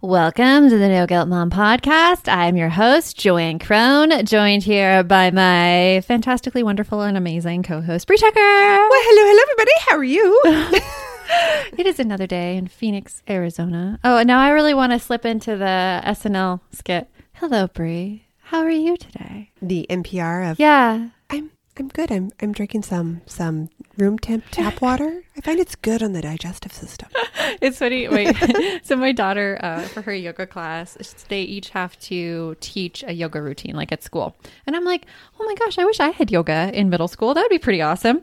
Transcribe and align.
Welcome 0.00 0.70
to 0.70 0.78
the 0.78 0.88
No 0.88 1.08
Guilt 1.08 1.26
Mom 1.28 1.50
podcast. 1.50 2.32
I'm 2.32 2.56
your 2.56 2.68
host, 2.68 3.18
Joanne 3.18 3.58
Crone, 3.58 4.24
joined 4.26 4.62
here 4.62 5.02
by 5.02 5.32
my 5.32 6.02
fantastically 6.06 6.62
wonderful 6.62 7.02
and 7.02 7.16
amazing 7.16 7.64
co-host, 7.64 8.06
Brie 8.06 8.16
Tucker. 8.16 8.38
Well, 8.38 8.88
hello, 8.92 9.22
hello, 9.26 9.42
everybody. 9.42 9.72
How 9.88 9.96
are 9.96 10.04
you? 10.04 10.40
it 11.76 11.84
is 11.84 11.98
another 11.98 12.28
day 12.28 12.56
in 12.56 12.68
Phoenix, 12.68 13.24
Arizona. 13.28 13.98
Oh, 14.04 14.22
now 14.22 14.38
I 14.38 14.50
really 14.50 14.72
want 14.72 14.92
to 14.92 15.00
slip 15.00 15.26
into 15.26 15.56
the 15.56 16.00
SNL 16.04 16.60
skit. 16.70 17.10
Hello, 17.32 17.66
Brie. 17.66 18.24
How 18.38 18.60
are 18.60 18.70
you 18.70 18.96
today? 18.96 19.50
The 19.60 19.84
NPR 19.90 20.48
of 20.48 20.60
yeah. 20.60 21.08
I'm 21.28 21.50
I'm 21.78 21.88
good. 21.88 22.10
I'm 22.10 22.30
I'm 22.40 22.52
drinking 22.52 22.82
some 22.82 23.22
some 23.26 23.70
room 23.96 24.18
temp 24.18 24.44
tap 24.50 24.80
water. 24.82 25.22
I 25.36 25.40
find 25.40 25.60
it's 25.60 25.76
good 25.76 26.02
on 26.02 26.12
the 26.12 26.22
digestive 26.22 26.72
system. 26.72 27.08
it's 27.60 27.78
funny. 27.78 28.08
Wait, 28.08 28.34
so 28.82 28.96
my 28.96 29.12
daughter 29.12 29.58
uh, 29.62 29.82
for 29.82 30.02
her 30.02 30.14
yoga 30.14 30.46
class, 30.46 30.96
they 31.28 31.42
each 31.42 31.70
have 31.70 31.98
to 32.00 32.56
teach 32.60 33.04
a 33.04 33.12
yoga 33.12 33.40
routine 33.40 33.76
like 33.76 33.92
at 33.92 34.02
school, 34.02 34.36
and 34.66 34.74
I'm 34.74 34.84
like, 34.84 35.06
oh 35.38 35.44
my 35.44 35.54
gosh, 35.54 35.78
I 35.78 35.84
wish 35.84 36.00
I 36.00 36.10
had 36.10 36.30
yoga 36.30 36.70
in 36.72 36.90
middle 36.90 37.08
school. 37.08 37.34
That'd 37.34 37.50
be 37.50 37.58
pretty 37.58 37.82
awesome. 37.82 38.22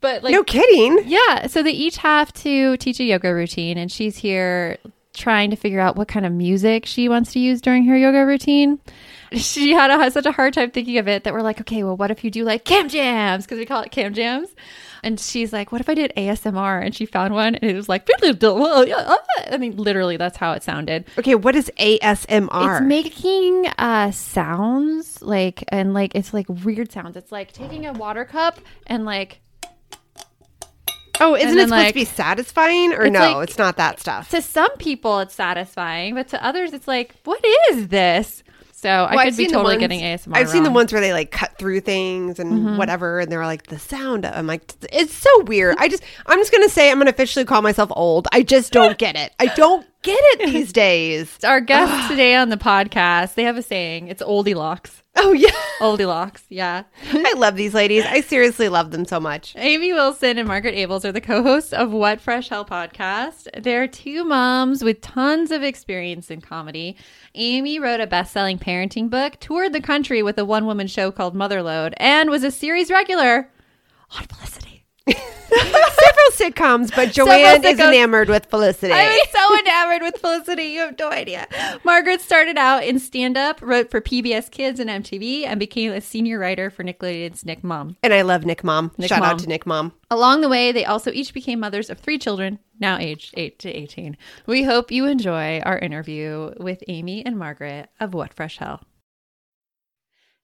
But 0.00 0.22
like, 0.22 0.32
no 0.32 0.44
kidding. 0.44 1.02
Yeah. 1.06 1.46
So 1.46 1.62
they 1.62 1.72
each 1.72 1.96
have 1.98 2.32
to 2.34 2.76
teach 2.76 3.00
a 3.00 3.04
yoga 3.04 3.34
routine, 3.34 3.78
and 3.78 3.90
she's 3.90 4.16
here 4.16 4.78
trying 5.12 5.50
to 5.50 5.56
figure 5.56 5.80
out 5.80 5.96
what 5.96 6.08
kind 6.08 6.26
of 6.26 6.32
music 6.32 6.86
she 6.86 7.08
wants 7.08 7.32
to 7.32 7.38
use 7.38 7.60
during 7.60 7.84
her 7.86 7.96
yoga 7.96 8.24
routine 8.26 8.78
she 9.32 9.72
had 9.72 9.90
a, 9.90 10.10
such 10.10 10.26
a 10.26 10.32
hard 10.32 10.54
time 10.54 10.70
thinking 10.70 10.98
of 10.98 11.08
it 11.08 11.24
that 11.24 11.32
we're 11.32 11.42
like, 11.42 11.60
okay, 11.60 11.82
well, 11.82 11.96
what 11.96 12.10
if 12.10 12.24
you 12.24 12.30
do 12.30 12.44
like 12.44 12.64
cam 12.64 12.88
jams? 12.88 13.44
Because 13.44 13.58
we 13.58 13.66
call 13.66 13.82
it 13.82 13.90
cam 13.90 14.14
jams. 14.14 14.48
And 15.02 15.20
she's 15.20 15.52
like, 15.52 15.70
what 15.72 15.80
if 15.80 15.88
I 15.88 15.94
did 15.94 16.12
ASMR? 16.16 16.84
And 16.84 16.94
she 16.94 17.06
found 17.06 17.32
one 17.32 17.54
and 17.54 17.70
it 17.70 17.74
was 17.74 17.88
like, 17.88 18.08
I 18.22 19.56
mean, 19.58 19.76
literally, 19.76 20.16
that's 20.16 20.36
how 20.36 20.52
it 20.52 20.62
sounded. 20.62 21.04
Okay, 21.18 21.34
what 21.34 21.54
is 21.54 21.70
ASMR? 21.78 22.80
It's 22.80 22.86
making 22.86 23.66
uh, 23.78 24.10
sounds 24.10 25.22
like, 25.22 25.64
and 25.68 25.94
like, 25.94 26.14
it's 26.14 26.34
like 26.34 26.48
weird 26.48 26.90
sounds. 26.90 27.16
It's 27.16 27.30
like 27.30 27.52
taking 27.52 27.86
a 27.86 27.92
water 27.92 28.24
cup 28.24 28.58
and 28.86 29.04
like, 29.04 29.40
Oh, 31.20 31.34
isn't 31.34 31.48
it 31.48 31.68
supposed 31.68 31.70
like, 31.70 31.88
to 31.88 31.94
be 31.94 32.04
satisfying 32.04 32.92
or 32.92 33.08
no? 33.08 33.38
Like, 33.38 33.48
it's 33.48 33.58
not 33.58 33.76
that 33.78 34.00
stuff. 34.00 34.30
To 34.30 34.42
some 34.42 34.76
people, 34.76 35.20
it's 35.20 35.34
satisfying, 35.34 36.14
but 36.14 36.28
to 36.28 36.44
others, 36.44 36.72
it's 36.72 36.86
like, 36.86 37.14
what 37.24 37.42
is 37.70 37.88
this? 37.88 38.42
So 38.86 38.92
well, 38.92 39.06
I 39.08 39.24
could 39.24 39.32
I've 39.32 39.36
be 39.36 39.46
totally 39.48 39.74
ones, 39.74 39.80
getting 39.80 40.00
ASMR. 40.00 40.36
I've 40.36 40.46
wrong. 40.46 40.52
seen 40.52 40.62
the 40.62 40.70
ones 40.70 40.92
where 40.92 41.00
they 41.00 41.12
like 41.12 41.32
cut 41.32 41.58
through 41.58 41.80
things 41.80 42.38
and 42.38 42.52
mm-hmm. 42.52 42.76
whatever, 42.76 43.18
and 43.18 43.32
they're 43.32 43.44
like 43.44 43.66
the 43.66 43.80
sound. 43.80 44.24
I'm 44.24 44.46
like, 44.46 44.72
it's 44.92 45.12
so 45.12 45.42
weird. 45.42 45.74
I 45.80 45.88
just, 45.88 46.04
I'm 46.24 46.38
just 46.38 46.52
gonna 46.52 46.68
say, 46.68 46.92
I'm 46.92 46.98
gonna 46.98 47.10
officially 47.10 47.44
call 47.44 47.62
myself 47.62 47.90
old. 47.96 48.28
I 48.30 48.44
just 48.44 48.72
don't 48.72 48.96
get 48.96 49.16
it. 49.16 49.32
I 49.40 49.46
don't 49.46 49.84
get 50.06 50.18
it 50.22 50.52
these 50.52 50.72
days. 50.86 51.36
Our 51.44 51.60
guests 51.60 52.08
today 52.08 52.34
on 52.36 52.48
the 52.48 52.56
podcast, 52.56 53.34
they 53.34 53.42
have 53.44 53.56
a 53.56 53.62
saying. 53.62 54.08
It's 54.08 54.22
oldie 54.22 54.54
locks. 54.54 55.02
Oh 55.18 55.32
yeah, 55.32 55.48
Oldie 55.80 56.06
locks. 56.06 56.44
Yeah, 56.50 56.82
I 57.10 57.32
love 57.36 57.56
these 57.56 57.72
ladies. 57.72 58.04
I 58.04 58.20
seriously 58.20 58.68
love 58.68 58.90
them 58.90 59.06
so 59.06 59.18
much. 59.18 59.54
Amy 59.56 59.92
Wilson 59.94 60.36
and 60.36 60.46
Margaret 60.46 60.74
Ables 60.74 61.06
are 61.06 61.12
the 61.12 61.22
co-hosts 61.22 61.72
of 61.72 61.90
What 61.90 62.20
Fresh 62.20 62.50
Hell 62.50 62.66
podcast. 62.66 63.48
They're 63.62 63.88
two 63.88 64.24
moms 64.24 64.84
with 64.84 65.00
tons 65.00 65.50
of 65.50 65.62
experience 65.62 66.30
in 66.30 66.42
comedy. 66.42 66.96
Amy 67.34 67.78
wrote 67.78 68.00
a 68.00 68.06
best-selling 68.06 68.58
parenting 68.58 69.08
book, 69.08 69.40
toured 69.40 69.72
the 69.72 69.80
country 69.80 70.22
with 70.22 70.38
a 70.38 70.44
one-woman 70.44 70.86
show 70.86 71.10
called 71.10 71.34
Mother 71.34 71.62
Load, 71.62 71.94
and 71.96 72.28
was 72.28 72.44
a 72.44 72.50
series 72.50 72.90
regular 72.90 73.48
on 74.10 74.24
Felicity. 74.24 74.75
Several 75.06 76.30
sitcoms, 76.32 76.94
but 76.94 77.12
Joanne 77.12 77.64
is 77.64 77.78
enamored 77.78 78.28
with 78.28 78.46
Felicity. 78.46 78.92
I'm 78.92 79.18
so 79.32 79.58
enamored 79.58 80.02
with 80.02 80.18
Felicity. 80.18 80.64
You 80.64 80.80
have 80.80 80.98
no 80.98 81.10
idea. 81.10 81.46
Margaret 81.84 82.20
started 82.20 82.58
out 82.58 82.84
in 82.84 82.98
stand 82.98 83.36
up, 83.36 83.60
wrote 83.62 83.90
for 83.90 84.00
PBS 84.00 84.50
Kids 84.50 84.80
and 84.80 84.90
MTV, 84.90 85.44
and 85.46 85.58
became 85.58 85.92
a 85.92 86.00
senior 86.00 86.38
writer 86.38 86.70
for 86.70 86.84
Nickelodeon's 86.84 87.44
Nick 87.44 87.62
Mom. 87.64 87.96
And 88.02 88.12
I 88.12 88.22
love 88.22 88.44
Nick 88.44 88.64
Mom. 88.64 88.92
Nick 88.98 89.08
Shout 89.08 89.20
Mom. 89.20 89.30
out 89.30 89.38
to 89.40 89.48
Nick 89.48 89.66
Mom. 89.66 89.92
Along 90.10 90.40
the 90.40 90.48
way, 90.48 90.72
they 90.72 90.84
also 90.84 91.10
each 91.12 91.32
became 91.32 91.60
mothers 91.60 91.90
of 91.90 91.98
three 91.98 92.18
children, 92.18 92.58
now 92.78 92.98
aged 92.98 93.34
8 93.36 93.58
to 93.60 93.70
18. 93.70 94.16
We 94.46 94.64
hope 94.64 94.90
you 94.90 95.06
enjoy 95.06 95.60
our 95.60 95.78
interview 95.78 96.52
with 96.58 96.82
Amy 96.88 97.24
and 97.24 97.38
Margaret 97.38 97.88
of 98.00 98.14
What 98.14 98.34
Fresh 98.34 98.58
Hell. 98.58 98.82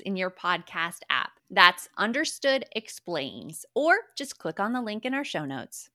in 0.00 0.16
your 0.16 0.30
podcast 0.30 1.00
app. 1.08 1.32
That's 1.50 1.88
Understood 1.96 2.64
Explains, 2.74 3.64
or 3.74 3.96
just 4.16 4.38
click 4.38 4.58
on 4.58 4.72
the 4.72 4.82
link 4.82 5.04
in 5.04 5.14
our 5.14 5.24
show 5.24 5.44
notes. 5.44 5.90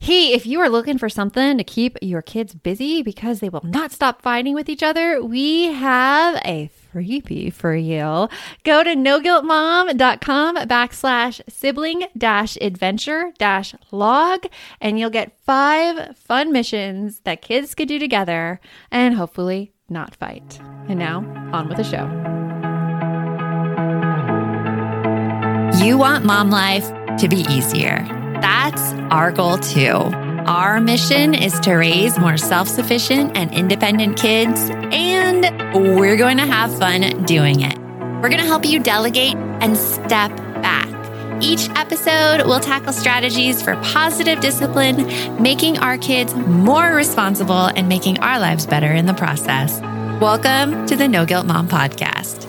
Hey, 0.00 0.32
if 0.32 0.46
you 0.46 0.60
are 0.60 0.68
looking 0.68 0.96
for 0.96 1.08
something 1.08 1.58
to 1.58 1.64
keep 1.64 1.98
your 2.00 2.22
kids 2.22 2.54
busy 2.54 3.02
because 3.02 3.40
they 3.40 3.48
will 3.48 3.64
not 3.64 3.90
stop 3.90 4.22
fighting 4.22 4.54
with 4.54 4.68
each 4.68 4.82
other, 4.82 5.22
we 5.22 5.64
have 5.64 6.36
a 6.44 6.70
freebie 6.94 7.52
for 7.52 7.74
you. 7.74 8.28
Go 8.62 8.84
to 8.84 8.94
noguiltmom.com 8.94 10.56
backslash 10.56 11.40
sibling 11.48 12.06
dash 12.16 12.56
adventure 12.60 13.32
dash 13.38 13.74
log 13.90 14.46
and 14.80 15.00
you'll 15.00 15.10
get 15.10 15.36
five 15.40 16.16
fun 16.16 16.52
missions 16.52 17.20
that 17.24 17.42
kids 17.42 17.74
could 17.74 17.88
do 17.88 17.98
together 17.98 18.60
and 18.92 19.16
hopefully 19.16 19.72
not 19.88 20.14
fight. 20.14 20.60
And 20.88 20.98
now, 20.98 21.18
on 21.52 21.68
with 21.68 21.76
the 21.76 21.84
show. 21.84 22.37
You 25.84 25.96
want 25.96 26.24
mom 26.24 26.50
life 26.50 26.88
to 27.18 27.28
be 27.28 27.46
easier. 27.48 28.04
That's 28.40 28.92
our 29.12 29.30
goal 29.30 29.58
too. 29.58 29.92
Our 29.92 30.80
mission 30.80 31.32
is 31.32 31.60
to 31.60 31.74
raise 31.74 32.18
more 32.18 32.36
self 32.36 32.66
sufficient 32.66 33.36
and 33.36 33.54
independent 33.54 34.18
kids, 34.18 34.68
and 34.90 35.96
we're 35.96 36.16
going 36.16 36.38
to 36.38 36.46
have 36.46 36.76
fun 36.76 37.22
doing 37.22 37.60
it. 37.60 37.78
We're 38.20 38.30
going 38.30 38.42
to 38.42 38.46
help 38.46 38.64
you 38.64 38.80
delegate 38.80 39.36
and 39.36 39.76
step 39.76 40.36
back. 40.60 40.88
Each 41.40 41.68
episode 41.76 42.46
we'll 42.46 42.58
tackle 42.58 42.92
strategies 42.92 43.62
for 43.62 43.76
positive 43.76 44.40
discipline, 44.40 45.06
making 45.40 45.78
our 45.78 45.98
kids 45.98 46.34
more 46.34 46.94
responsible 46.94 47.66
and 47.66 47.88
making 47.88 48.18
our 48.18 48.40
lives 48.40 48.66
better 48.66 48.92
in 48.92 49.06
the 49.06 49.14
process. 49.14 49.80
Welcome 50.20 50.86
to 50.86 50.96
the 50.96 51.06
No 51.06 51.24
Guilt 51.24 51.46
Mom 51.46 51.68
Podcast. 51.68 52.47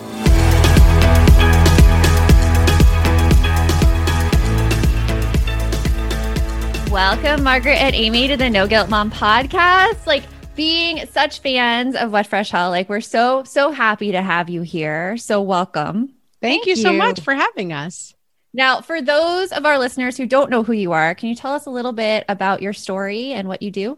Welcome, 6.99 7.45
Margaret 7.45 7.77
and 7.77 7.95
Amy, 7.95 8.27
to 8.27 8.35
the 8.35 8.49
No 8.49 8.67
Guilt 8.67 8.89
Mom 8.89 9.09
podcast. 9.09 10.05
Like, 10.05 10.23
being 10.53 11.05
such 11.05 11.39
fans 11.39 11.95
of 11.95 12.11
What 12.11 12.27
Fresh 12.27 12.51
Hell, 12.51 12.71
like, 12.71 12.89
we're 12.89 12.99
so, 12.99 13.45
so 13.45 13.71
happy 13.71 14.11
to 14.11 14.21
have 14.21 14.49
you 14.49 14.63
here. 14.63 15.15
So, 15.15 15.41
welcome. 15.41 16.07
Thank, 16.41 16.65
Thank 16.65 16.65
you, 16.65 16.71
you 16.71 16.75
so 16.75 16.91
much 16.91 17.21
for 17.21 17.33
having 17.33 17.71
us. 17.71 18.13
Now, 18.53 18.81
for 18.81 19.01
those 19.01 19.53
of 19.53 19.65
our 19.65 19.79
listeners 19.79 20.17
who 20.17 20.25
don't 20.25 20.49
know 20.49 20.61
who 20.61 20.73
you 20.73 20.91
are, 20.91 21.15
can 21.15 21.29
you 21.29 21.35
tell 21.35 21.53
us 21.53 21.67
a 21.67 21.69
little 21.69 21.93
bit 21.93 22.25
about 22.27 22.61
your 22.61 22.73
story 22.73 23.31
and 23.31 23.47
what 23.47 23.61
you 23.61 23.71
do? 23.71 23.97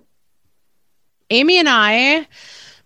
Amy 1.32 1.58
and 1.58 1.68
I 1.68 2.28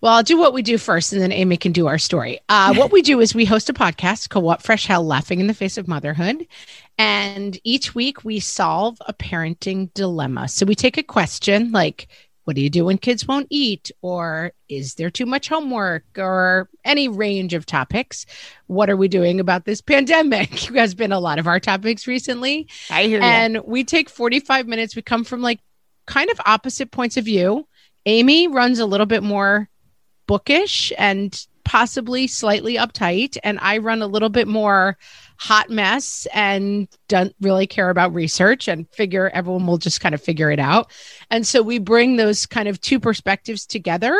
well, 0.05 0.13
I'll 0.13 0.23
do 0.23 0.37
what 0.37 0.53
we 0.53 0.61
do 0.61 0.77
first, 0.77 1.13
and 1.13 1.19
then 1.19 1.31
Amy 1.31 1.57
can 1.57 1.71
do 1.71 1.87
our 1.87 1.97
story. 1.97 2.39
Uh, 2.47 2.75
what 2.75 2.91
we 2.91 3.01
do 3.01 3.21
is 3.21 3.33
we 3.33 3.43
host 3.43 3.71
a 3.71 3.73
podcast 3.73 4.29
called 4.29 4.45
What 4.45 4.61
Fresh 4.61 4.85
Hell 4.85 5.03
Laughing 5.03 5.39
in 5.39 5.47
the 5.47 5.53
Face 5.55 5.79
of 5.79 5.87
Motherhood. 5.87 6.45
And 6.99 7.59
each 7.63 7.95
week 7.95 8.23
we 8.23 8.39
solve 8.39 8.99
a 9.07 9.13
parenting 9.13 9.91
dilemma. 9.95 10.47
So 10.47 10.67
we 10.67 10.75
take 10.75 10.99
a 10.99 11.03
question 11.03 11.71
like, 11.71 12.07
what 12.43 12.55
do 12.55 12.61
you 12.61 12.69
do 12.69 12.85
when 12.85 12.99
kids 12.99 13.27
won't 13.27 13.47
eat? 13.49 13.89
Or 14.03 14.51
is 14.69 14.93
there 14.93 15.09
too 15.09 15.25
much 15.25 15.49
homework? 15.49 16.03
Or 16.19 16.69
any 16.83 17.07
range 17.07 17.55
of 17.55 17.65
topics. 17.65 18.27
What 18.67 18.91
are 18.91 18.97
we 18.97 19.07
doing 19.07 19.39
about 19.39 19.65
this 19.65 19.81
pandemic? 19.81 20.51
has 20.75 20.93
been 20.93 21.13
a 21.13 21.19
lot 21.19 21.39
of 21.39 21.47
our 21.47 21.59
topics 21.59 22.05
recently. 22.05 22.67
I 22.91 23.05
hear 23.05 23.21
And 23.23 23.59
we 23.65 23.83
take 23.83 24.11
45 24.11 24.67
minutes. 24.67 24.95
We 24.95 25.01
come 25.01 25.23
from 25.23 25.41
like 25.41 25.61
kind 26.05 26.29
of 26.29 26.39
opposite 26.45 26.91
points 26.91 27.17
of 27.17 27.25
view. 27.25 27.67
Amy 28.05 28.47
runs 28.47 28.77
a 28.77 28.85
little 28.85 29.07
bit 29.07 29.23
more 29.23 29.67
bookish 30.27 30.91
and 30.97 31.45
possibly 31.65 32.27
slightly 32.27 32.75
uptight. 32.75 33.37
And 33.43 33.59
I 33.61 33.79
run 33.79 34.01
a 34.01 34.07
little 34.07 34.29
bit 34.29 34.47
more 34.47 34.97
hot 35.37 35.69
mess 35.69 36.27
and 36.33 36.87
don't 37.07 37.35
really 37.41 37.67
care 37.67 37.89
about 37.89 38.13
research 38.13 38.67
and 38.67 38.87
figure 38.91 39.29
everyone 39.33 39.67
will 39.67 39.77
just 39.77 39.99
kind 39.99 40.15
of 40.15 40.21
figure 40.21 40.51
it 40.51 40.59
out. 40.59 40.91
And 41.29 41.45
so 41.45 41.61
we 41.61 41.79
bring 41.79 42.15
those 42.15 42.45
kind 42.45 42.69
of 42.69 42.79
two 42.79 42.99
perspectives 42.99 43.65
together 43.65 44.17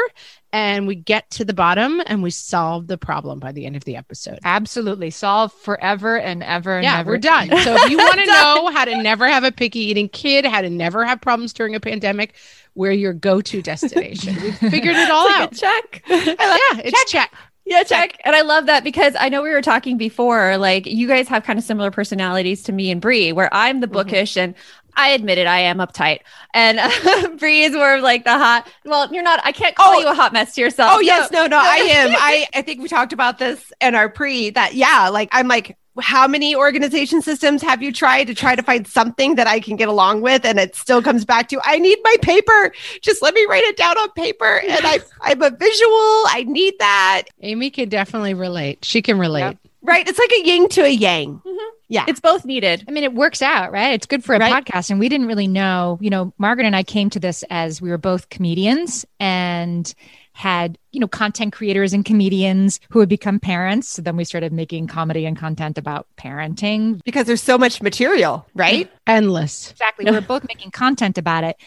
and 0.56 0.88
we 0.88 0.96
get 0.96 1.30
to 1.31 1.44
the 1.44 1.54
bottom 1.54 2.02
and 2.06 2.24
we 2.24 2.30
solve 2.31 2.88
the 2.88 2.98
problem 2.98 3.42
by 3.42 3.52
the 3.52 3.66
end 3.66 3.75
of 3.75 3.84
the 3.84 3.98
episode. 3.98 4.40
Absolutely. 4.46 5.10
Solve 5.10 5.52
forever 5.52 6.18
and 6.18 6.42
ever 6.44 6.78
and 6.78 6.84
yeah, 6.86 6.96
never. 6.96 7.12
we're 7.12 7.18
done. 7.18 7.50
So 7.50 7.75
if 7.75 7.90
you 7.90 7.98
want 7.98 8.22
to 8.22 8.25
know 8.25 8.69
how 8.72 8.86
to 8.86 9.02
never 9.04 9.28
have 9.28 9.44
a 9.44 9.52
picky 9.52 9.80
eating 9.80 10.07
kid, 10.07 10.46
how 10.46 10.62
to 10.62 10.69
never 10.69 11.04
have 11.04 11.19
problems 11.19 11.52
during 11.52 11.75
a 11.75 11.81
pandemic, 11.81 12.36
we're 12.74 12.94
your 12.94 13.12
go-to 13.12 13.62
destination. 13.62 14.34
We've 14.42 14.57
figured 14.57 14.96
it 14.96 15.10
all 15.12 15.30
out. 15.30 15.54
check. 15.54 16.04
Yeah, 16.07 16.25
it's 16.38 17.12
check. 17.12 17.31
check. 17.31 17.34
Yeah, 17.66 17.84
check. 17.84 18.22
And 18.24 18.36
I 18.36 18.42
love 18.42 18.68
that 18.68 18.84
because 18.84 19.16
I 19.20 19.30
know 19.30 19.42
we 19.42 19.50
were 19.50 19.62
talking 19.62 19.98
before, 19.98 20.58
like 20.58 20.86
you 20.86 21.08
guys 21.08 21.28
have 21.30 21.44
kind 21.44 21.58
of 21.58 21.66
similar 21.66 21.90
personalities 21.90 22.62
to 22.64 22.72
me 22.72 22.92
and 22.92 23.02
Brie, 23.02 23.32
where 23.32 23.52
I'm 23.52 23.80
the 23.80 23.88
mm-hmm. 23.88 23.94
bookish 23.94 24.34
mm-hmm. 24.34 24.52
and 24.52 24.56
I 24.96 25.10
admit 25.10 25.40
it, 25.40 25.48
I 25.48 25.60
am 25.62 25.80
uptight. 25.80 26.20
And 26.54 26.80
uh, 26.80 27.30
Brie 27.38 27.64
is 27.64 27.74
more 27.74 27.96
of 27.96 28.04
like 28.04 28.24
the 28.24 28.38
hot. 28.38 28.70
Well, 28.86 29.12
you're 29.12 29.24
not. 29.24 29.42
I 29.44 29.52
can't 29.52 29.76
call 29.76 29.96
oh, 29.96 30.00
you 30.00 30.08
a 30.08 30.14
hot 30.14 30.32
mess 30.32 30.54
to 30.56 30.62
yourself. 30.62 30.92
Oh 30.94 31.00
yes, 31.00 31.32
no, 31.32 31.48
no, 31.48 31.58
I 31.58 31.78
am. 31.92 32.12
I 32.12 32.48
I 32.54 32.62
think 32.62 32.82
we 32.82 32.88
talked 32.88 33.14
about 33.14 33.40
this 33.40 33.74
in 33.82 33.96
our 33.96 34.10
pre. 34.10 34.52
That 34.52 34.76
yeah, 34.76 35.10
like 35.10 35.30
I'm 35.32 35.48
like 35.48 35.78
how 36.02 36.28
many 36.28 36.56
organization 36.56 37.22
systems 37.22 37.62
have 37.62 37.82
you 37.82 37.92
tried 37.92 38.26
to 38.26 38.34
try 38.34 38.56
to 38.56 38.64
find 38.64 38.88
something 38.88 39.36
that 39.36 39.48
I 39.48 39.60
can 39.60 39.76
get 39.76 39.88
along 39.88 40.22
with? 40.22 40.46
And 40.46 40.60
it 40.60 40.76
still 40.76 41.02
comes 41.02 41.26
back 41.26 41.50
to, 41.50 41.60
I 41.64 41.80
need 41.80 41.98
my 42.04 42.16
paper. 42.22 42.74
Just 43.02 43.22
let 43.22 43.34
me 43.34 43.46
write 43.50 43.64
it 43.64 43.78
down 43.78 43.98
on 43.98 44.12
paper. 44.12 44.62
And 44.68 44.86
I, 44.86 45.00
I'm 45.22 45.42
a 45.42 45.50
visual. 45.50 46.24
I 46.28 46.46
need 46.48 46.76
that. 46.80 47.24
Amy 47.42 47.70
can 47.70 47.90
definitely 47.90 48.34
relate. 48.34 48.84
She 48.84 49.02
can 49.02 49.18
relate. 49.18 49.42
Yep. 49.42 49.58
Right. 49.82 50.08
It's 50.08 50.20
like 50.20 50.32
a 50.32 50.46
yin 50.46 50.68
to 50.70 50.82
a 50.84 50.90
yang. 50.90 51.40
Mm-hmm. 51.46 51.76
Yeah. 51.88 52.06
It's 52.08 52.20
both 52.20 52.44
needed. 52.44 52.84
I 52.88 52.92
mean, 52.92 53.04
it 53.04 53.14
works 53.14 53.44
out, 53.44 53.72
right? 53.72 53.94
It's 53.94 54.08
good 54.08 54.24
for 54.24 54.34
a 54.34 54.40
right? 54.40 54.66
podcast. 54.66 54.90
And 54.90 55.00
we 55.00 55.08
didn't 55.08 55.28
really 55.28 55.48
know, 55.48 56.00
you 56.02 56.10
know, 56.10 56.34
Margaret 56.40 56.66
and 56.66 56.75
I 56.75 56.82
came 56.82 57.12
to 57.12 57.20
this 57.20 57.44
as 57.52 57.82
we 57.82 57.90
were 57.90 58.00
both 58.00 58.30
comedians 58.30 59.06
and 59.20 59.94
had 60.36 60.77
you 60.92 61.00
know 61.00 61.08
content 61.08 61.54
creators 61.54 61.94
and 61.94 62.06
comedians 62.06 62.80
who 62.89 63.00
had 63.00 63.10
become 63.10 63.39
parents. 63.39 63.89
So 63.89 64.01
then 64.01 64.18
we 64.18 64.24
started 64.24 64.54
making 64.54 64.88
comedy 64.88 65.25
and 65.25 65.38
content 65.38 65.77
about 65.77 66.08
parenting. 66.18 67.01
Because 67.04 67.25
there's 67.25 67.42
so 67.42 67.58
much 67.58 67.82
material 67.82 68.46
right? 68.54 68.92
Endless. 69.08 69.72
Exactly. 69.72 70.06
We 70.06 70.12
were 70.12 70.22
both 70.22 70.46
making 70.48 70.72
content 70.72 71.18
about 71.18 71.44
it 71.44 71.58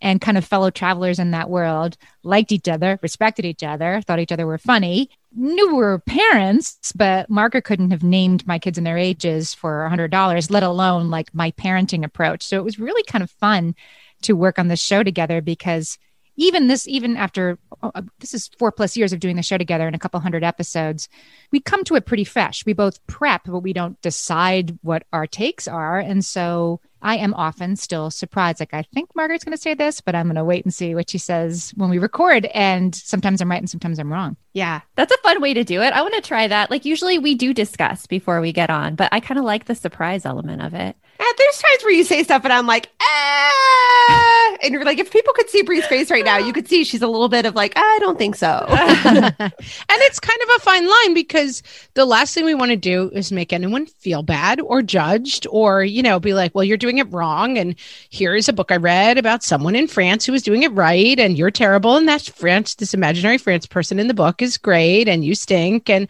and 0.00 0.20
kind 0.20 0.38
of 0.38 0.44
fellow 0.44 0.70
travelers 0.70 1.18
in 1.18 1.30
that 1.32 1.50
world 1.50 1.96
liked 2.22 2.52
each 2.52 2.68
other 2.68 2.98
respected 3.02 3.44
each 3.44 3.62
other 3.62 4.02
thought 4.02 4.18
each 4.18 4.32
other 4.32 4.46
were 4.46 4.58
funny 4.58 5.08
knew 5.34 5.68
we 5.68 5.74
were 5.74 5.98
parents 6.00 6.92
but 6.94 7.30
margaret 7.30 7.64
couldn't 7.64 7.90
have 7.90 8.02
named 8.02 8.46
my 8.46 8.58
kids 8.58 8.76
and 8.76 8.86
their 8.86 8.98
ages 8.98 9.54
for 9.54 9.84
a 9.84 9.88
hundred 9.88 10.10
dollars 10.10 10.50
let 10.50 10.62
alone 10.62 11.08
like 11.08 11.34
my 11.34 11.50
parenting 11.52 12.04
approach. 12.04 12.42
So 12.42 12.56
it 12.56 12.64
was 12.64 12.78
really 12.78 13.02
kind 13.04 13.22
of 13.22 13.30
fun 13.30 13.74
to 14.22 14.34
work 14.34 14.58
on 14.58 14.68
this 14.68 14.80
show 14.80 15.02
together 15.02 15.40
because 15.40 15.98
even 16.38 16.68
this, 16.68 16.86
even 16.88 17.16
after 17.16 17.58
uh, 17.82 17.90
uh, 17.94 18.02
this 18.20 18.32
is 18.32 18.48
four 18.58 18.72
plus 18.72 18.96
years 18.96 19.12
of 19.12 19.20
doing 19.20 19.36
the 19.36 19.42
show 19.42 19.58
together 19.58 19.86
and 19.86 19.94
a 19.94 19.98
couple 19.98 20.20
hundred 20.20 20.44
episodes, 20.44 21.08
we 21.50 21.60
come 21.60 21.84
to 21.84 21.96
it 21.96 22.06
pretty 22.06 22.24
fresh. 22.24 22.64
We 22.64 22.72
both 22.72 23.04
prep, 23.08 23.42
but 23.44 23.60
we 23.60 23.72
don't 23.72 24.00
decide 24.00 24.78
what 24.82 25.02
our 25.12 25.26
takes 25.26 25.68
are. 25.68 25.98
And 25.98 26.24
so 26.24 26.80
I 27.02 27.16
am 27.16 27.34
often 27.34 27.76
still 27.76 28.10
surprised. 28.10 28.60
Like, 28.60 28.74
I 28.74 28.82
think 28.82 29.14
Margaret's 29.14 29.44
going 29.44 29.56
to 29.56 29.60
say 29.60 29.74
this, 29.74 30.00
but 30.00 30.14
I'm 30.14 30.26
going 30.26 30.36
to 30.36 30.44
wait 30.44 30.64
and 30.64 30.74
see 30.74 30.94
what 30.94 31.10
she 31.10 31.18
says 31.18 31.72
when 31.76 31.90
we 31.90 31.98
record. 31.98 32.46
And 32.46 32.94
sometimes 32.94 33.40
I'm 33.40 33.50
right 33.50 33.60
and 33.60 33.70
sometimes 33.70 33.98
I'm 33.98 34.12
wrong. 34.12 34.36
Yeah, 34.52 34.80
that's 34.96 35.12
a 35.12 35.18
fun 35.18 35.40
way 35.40 35.54
to 35.54 35.62
do 35.62 35.82
it. 35.82 35.92
I 35.92 36.02
want 36.02 36.14
to 36.14 36.20
try 36.20 36.48
that. 36.48 36.70
Like, 36.70 36.84
usually 36.84 37.18
we 37.18 37.34
do 37.34 37.54
discuss 37.54 38.06
before 38.06 38.40
we 38.40 38.52
get 38.52 38.70
on, 38.70 38.96
but 38.96 39.08
I 39.12 39.20
kind 39.20 39.38
of 39.38 39.44
like 39.44 39.66
the 39.66 39.74
surprise 39.74 40.26
element 40.26 40.62
of 40.62 40.74
it. 40.74 40.96
Yeah, 41.20 41.26
there's 41.36 41.58
times 41.58 41.82
where 41.82 41.92
you 41.92 42.04
say 42.04 42.22
stuff 42.22 42.44
and 42.44 42.52
I'm 42.52 42.66
like, 42.66 42.90
ah, 43.00 44.56
And 44.62 44.72
you're 44.72 44.84
like, 44.84 44.98
if 44.98 45.12
people 45.12 45.32
could 45.32 45.50
see 45.50 45.62
Brie's 45.62 45.86
face 45.86 46.10
right 46.10 46.24
now, 46.24 46.38
you 46.38 46.52
could 46.52 46.68
see 46.68 46.84
she's 46.84 47.02
a 47.02 47.08
little 47.08 47.28
bit 47.28 47.44
of 47.44 47.54
like, 47.54 47.72
I 47.76 47.98
don't 48.00 48.18
think 48.18 48.36
so. 48.36 48.64
and 48.68 49.34
it's 49.48 50.20
kind 50.20 50.38
of 50.42 50.48
a 50.56 50.60
fine 50.60 50.86
line 50.86 51.14
because 51.14 51.62
the 51.94 52.04
last 52.04 52.34
thing 52.34 52.44
we 52.44 52.54
want 52.54 52.70
to 52.70 52.76
do 52.76 53.10
is 53.12 53.32
make 53.32 53.52
anyone 53.52 53.86
feel 53.86 54.22
bad 54.22 54.60
or 54.60 54.80
judged 54.80 55.46
or, 55.50 55.82
you 55.82 56.02
know, 56.02 56.20
be 56.20 56.34
like, 56.34 56.54
well, 56.54 56.64
you're 56.64 56.76
doing 56.76 56.87
it 56.96 57.12
wrong. 57.12 57.58
And 57.58 57.74
here's 58.08 58.48
a 58.48 58.54
book 58.54 58.72
I 58.72 58.76
read 58.76 59.18
about 59.18 59.42
someone 59.42 59.76
in 59.76 59.86
France 59.86 60.24
who 60.24 60.32
was 60.32 60.42
doing 60.42 60.62
it 60.62 60.72
right. 60.72 61.20
And 61.20 61.36
you're 61.36 61.50
terrible. 61.50 61.96
And 61.96 62.08
that's 62.08 62.30
France, 62.30 62.76
this 62.76 62.94
imaginary 62.94 63.36
France 63.36 63.66
person 63.66 63.98
in 63.98 64.08
the 64.08 64.14
book 64.14 64.40
is 64.40 64.56
great. 64.56 65.06
And 65.06 65.22
you 65.22 65.34
stink. 65.34 65.90
And 65.90 66.08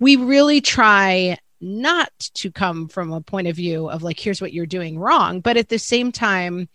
we 0.00 0.16
really 0.16 0.60
try 0.60 1.38
not 1.60 2.10
to 2.34 2.50
come 2.50 2.88
from 2.88 3.12
a 3.12 3.20
point 3.20 3.46
of 3.46 3.54
view 3.54 3.88
of 3.88 4.02
like, 4.02 4.18
here's 4.18 4.40
what 4.40 4.52
you're 4.52 4.66
doing 4.66 4.98
wrong. 4.98 5.40
But 5.40 5.56
at 5.56 5.68
the 5.68 5.78
same 5.78 6.10
time, 6.10 6.68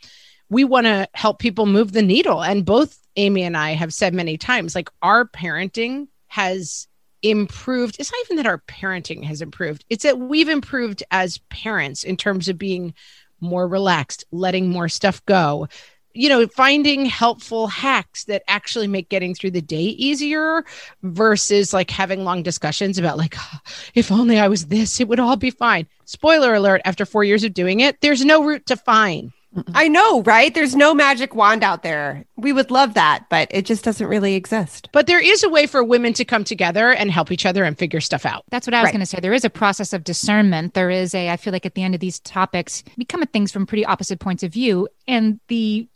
we 0.49 0.63
want 0.63 0.85
to 0.85 1.07
help 1.13 1.39
people 1.39 1.65
move 1.65 1.91
the 1.91 2.01
needle. 2.01 2.41
And 2.43 2.65
both 2.65 2.97
Amy 3.15 3.43
and 3.43 3.57
I 3.57 3.71
have 3.71 3.93
said 3.93 4.13
many 4.13 4.37
times, 4.37 4.75
like, 4.75 4.89
our 5.01 5.25
parenting 5.25 6.07
has 6.27 6.87
improved. 7.21 7.97
It's 7.99 8.11
not 8.11 8.21
even 8.25 8.37
that 8.37 8.47
our 8.47 8.59
parenting 8.67 9.23
has 9.25 9.41
improved, 9.41 9.85
it's 9.89 10.03
that 10.03 10.17
we've 10.17 10.49
improved 10.49 11.03
as 11.11 11.37
parents 11.49 12.03
in 12.03 12.17
terms 12.17 12.49
of 12.49 12.57
being 12.57 12.93
more 13.41 13.67
relaxed, 13.67 14.23
letting 14.31 14.69
more 14.69 14.87
stuff 14.87 15.25
go, 15.25 15.67
you 16.13 16.29
know, 16.29 16.45
finding 16.47 17.05
helpful 17.05 17.67
hacks 17.67 18.25
that 18.25 18.43
actually 18.47 18.87
make 18.87 19.09
getting 19.09 19.33
through 19.33 19.51
the 19.51 19.61
day 19.61 19.81
easier 19.81 20.63
versus 21.03 21.73
like 21.73 21.89
having 21.89 22.23
long 22.23 22.43
discussions 22.43 22.97
about, 22.97 23.17
like, 23.17 23.35
ah, 23.37 23.61
if 23.95 24.11
only 24.11 24.37
I 24.39 24.47
was 24.47 24.67
this, 24.67 24.99
it 24.99 25.07
would 25.07 25.19
all 25.19 25.37
be 25.37 25.51
fine. 25.51 25.87
Spoiler 26.05 26.53
alert 26.53 26.81
after 26.85 27.05
four 27.05 27.23
years 27.23 27.43
of 27.43 27.53
doing 27.53 27.79
it, 27.79 28.01
there's 28.01 28.25
no 28.25 28.43
route 28.43 28.65
to 28.67 28.75
fine. 28.75 29.31
I 29.73 29.89
know, 29.89 30.21
right? 30.23 30.53
There's 30.53 30.75
no 30.75 30.93
magic 30.93 31.35
wand 31.35 31.63
out 31.63 31.83
there. 31.83 32.23
We 32.37 32.53
would 32.53 32.71
love 32.71 32.93
that, 32.93 33.25
but 33.29 33.49
it 33.51 33.65
just 33.65 33.83
doesn't 33.83 34.07
really 34.07 34.35
exist. 34.35 34.87
But 34.93 35.07
there 35.07 35.19
is 35.19 35.43
a 35.43 35.49
way 35.49 35.67
for 35.67 35.83
women 35.83 36.13
to 36.13 36.23
come 36.25 36.43
together 36.45 36.91
and 36.93 37.11
help 37.11 37.31
each 37.31 37.45
other 37.45 37.63
and 37.65 37.77
figure 37.77 37.99
stuff 37.99 38.25
out. 38.25 38.45
That's 38.49 38.65
what 38.65 38.73
I 38.73 38.79
was 38.81 38.87
Right. 38.87 38.93
going 38.93 38.99
to 39.01 39.05
say. 39.05 39.19
There 39.19 39.33
is 39.33 39.43
a 39.43 39.49
process 39.49 39.91
of 39.91 40.05
discernment. 40.05 40.73
There 40.73 40.89
is 40.89 41.13
a, 41.13 41.29
I 41.29 41.37
feel 41.37 41.51
like 41.51 41.65
at 41.65 41.75
the 41.75 41.83
end 41.83 41.95
of 41.95 41.99
these 41.99 42.19
topics, 42.19 42.83
we 42.97 43.03
come 43.03 43.21
at 43.23 43.33
things 43.33 43.51
from 43.51 43.65
pretty 43.65 43.85
opposite 43.85 44.19
points 44.19 44.41
of 44.43 44.53
view. 44.53 44.87
And 45.07 45.39
the 45.49 45.87